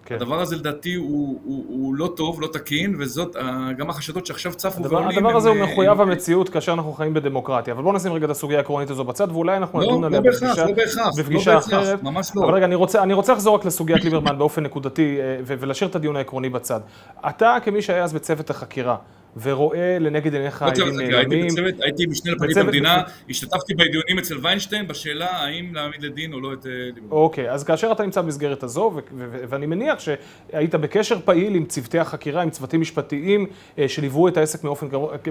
[0.05, 0.15] כן.
[0.15, 3.37] הדבר הזה לדעתי הוא, הוא, הוא לא טוב, לא תקין, וזאת
[3.79, 5.19] גם החשדות שעכשיו צפו ועולים.
[5.19, 7.75] הדבר הזה הם, הוא מחויב המציאות כאשר אנחנו חיים בדמוקרטיה.
[7.75, 10.21] אבל בואו נשים רגע את הסוגיה העקרונית הזו בצד, ואולי אנחנו לא, נדון לא עליה
[10.21, 12.03] לא בפגישה, לא בהכרח, בפגישה לא אחרת.
[12.03, 12.45] ממש לא.
[12.45, 15.97] אבל רגע, אני רוצה, אני רוצה לחזור רק לסוגיית ליברמן באופן נקודתי, אה, ולהשאיר את
[15.97, 16.81] הדיון העקרוני בצד.
[17.29, 18.97] אתה, כמי שהיה אז בצוות החקירה,
[19.37, 21.47] ורואה לנגד עיניך עדים נעלמים.
[21.81, 26.67] הייתי משנה לפרקליט המדינה, השתתפתי בדיונים אצל ויינשטיין בשאלה האם להעמיד לדין או לא את
[26.67, 27.11] אה, ליברמן.
[27.11, 32.43] אוקיי, אז כאשר אתה נמצא במסגרת הזו, ואני מניח שהיית בקשר פעיל עם צוותי החקירה,
[32.43, 33.47] עם צוותים משפטיים
[33.79, 34.65] אה, שליוו את העסק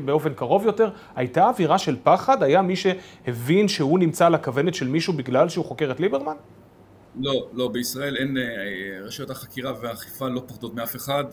[0.06, 2.44] באופן קרוב יותר, הייתה אווירה של פחד?
[2.44, 6.36] היה מי שהבין שהוא נמצא על הכוונת של מישהו בגלל שהוא חוקר את ליברמן?
[7.20, 8.38] לא, לא, בישראל אין,
[9.04, 11.24] רשויות החקירה והאכיפה לא פוחדות מאף אחד.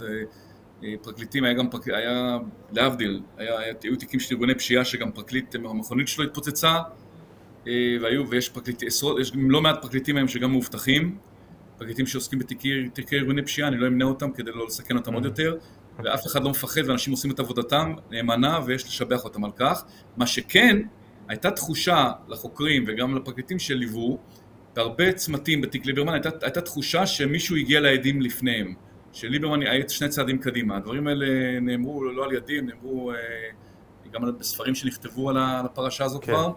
[1.02, 1.88] פרקליטים, היה גם, פרק...
[1.88, 2.38] היה,
[2.72, 3.52] להבדיל, היה,
[3.82, 6.78] היו תיקים של ארגוני פשיעה שגם פרקליט, המכונית שלו התפוצצה,
[7.66, 11.18] והיו, ויש פרקליטים, עשרות, יש לא מעט פרקליטים היום שגם מאובטחים,
[11.78, 15.56] פרקליטים שעוסקים בתיקי ארגוני פשיעה, אני לא אמנה אותם כדי לא לסכן אותם עוד יותר,
[16.04, 19.84] ואף אחד לא מפחד ואנשים עושים את עבודתם נאמנה ויש לשבח אותם על כך.
[20.16, 20.76] מה שכן,
[21.28, 24.18] הייתה תחושה לחוקרים וגם לפרקליטים שליוו,
[24.76, 28.74] בהרבה צמתים בתיק ליברמן הייתה, הייתה תחושה שמישהו הגיע לעדים לפניהם,
[29.12, 30.76] שליברמן היה שני צעדים קדימה.
[30.76, 31.26] הדברים האלה
[31.60, 33.16] נאמרו לא על ידי, הם נאמרו אה,
[34.12, 36.32] גם בספרים שנכתבו על הפרשה הזאת כן.
[36.32, 36.52] כבר.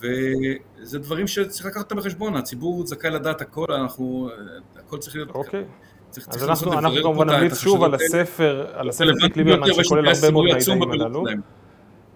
[0.00, 4.28] וזה דברים שצריך לקחת אותם בחשבון, הציבור זכאי לדעת הכל, אנחנו,
[4.76, 5.30] הכל צריך להיות...
[5.30, 5.64] אוקיי.
[6.10, 10.08] צריך, אז צריך אנחנו, אנחנו כמובן נמליץ שוב על הספר, על הספר תיק ליברמן שכולל
[10.08, 11.24] הרבה מאוד מהעיתאים הללו.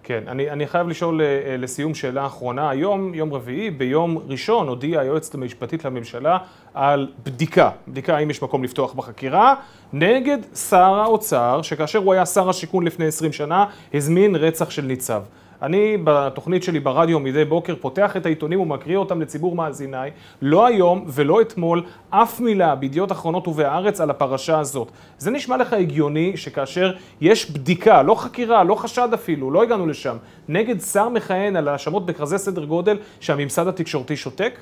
[0.07, 2.69] כן, אני, אני חייב לשאול אה, לסיום שאלה אחרונה.
[2.69, 6.37] היום, יום רביעי, ביום ראשון הודיעה היועצת המשפטית לממשלה
[6.73, 9.55] על בדיקה, בדיקה האם יש מקום לפתוח בחקירה,
[9.93, 10.37] נגד
[10.69, 15.21] שר האוצר, שכאשר הוא היה שר השיכון לפני 20 שנה, הזמין רצח של ניצב.
[15.61, 21.05] אני בתוכנית שלי ברדיו מדי בוקר פותח את העיתונים ומקריא אותם לציבור מאזיניי, לא היום
[21.07, 24.91] ולא אתמול, אף מילה בידיעות אחרונות ובהארץ על הפרשה הזאת.
[25.17, 30.17] זה נשמע לך הגיוני שכאשר יש בדיקה, לא חקירה, לא חשד אפילו, לא הגענו לשם,
[30.47, 34.59] נגד שר מכהן על האשמות בכזה סדר גודל שהממסד התקשורתי שותק?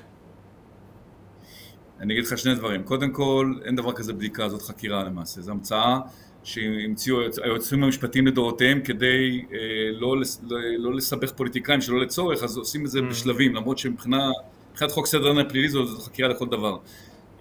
[2.00, 2.84] אני אגיד לך שני דברים.
[2.84, 5.42] קודם כל, אין דבר כזה בדיקה, זאת חקירה למעשה.
[5.42, 6.00] זו המצאה
[6.44, 9.58] שהמציאו היועצים המשפטיים לדורותיהם כדי אה,
[9.92, 13.04] לא, לא, לא לסבך פוליטיקאים שלא לצורך, אז עושים את זה mm.
[13.04, 16.78] בשלבים, למרות שמבחינת חוק סדר הדין הפלילי זו חקירה לכל דבר.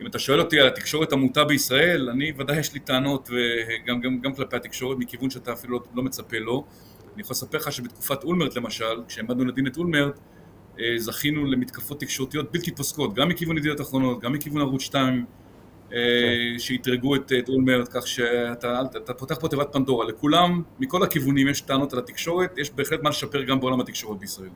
[0.00, 4.20] אם אתה שואל אותי על התקשורת המוטה בישראל, אני ודאי יש לי טענות וגם גם,
[4.20, 6.64] גם כלפי התקשורת מכיוון שאתה אפילו לא, לא מצפה לו.
[7.14, 10.18] אני יכול לספר לך שבתקופת אולמרט למשל, כשהעמדנו לדין את אולמרט,
[10.80, 15.41] אה, זכינו למתקפות תקשורתיות בלתי פוסקות, גם מכיוון ידיעות אחרונות, גם מכיוון ערוץ 2, אה,
[16.58, 20.06] שאתרגו את אולמרט, כך שאתה פותח פה תיבת פנדורה.
[20.06, 24.48] לכולם, מכל הכיוונים יש טענות על התקשורת, יש בהחלט מה לשפר גם בעולם התקשורת בישראל.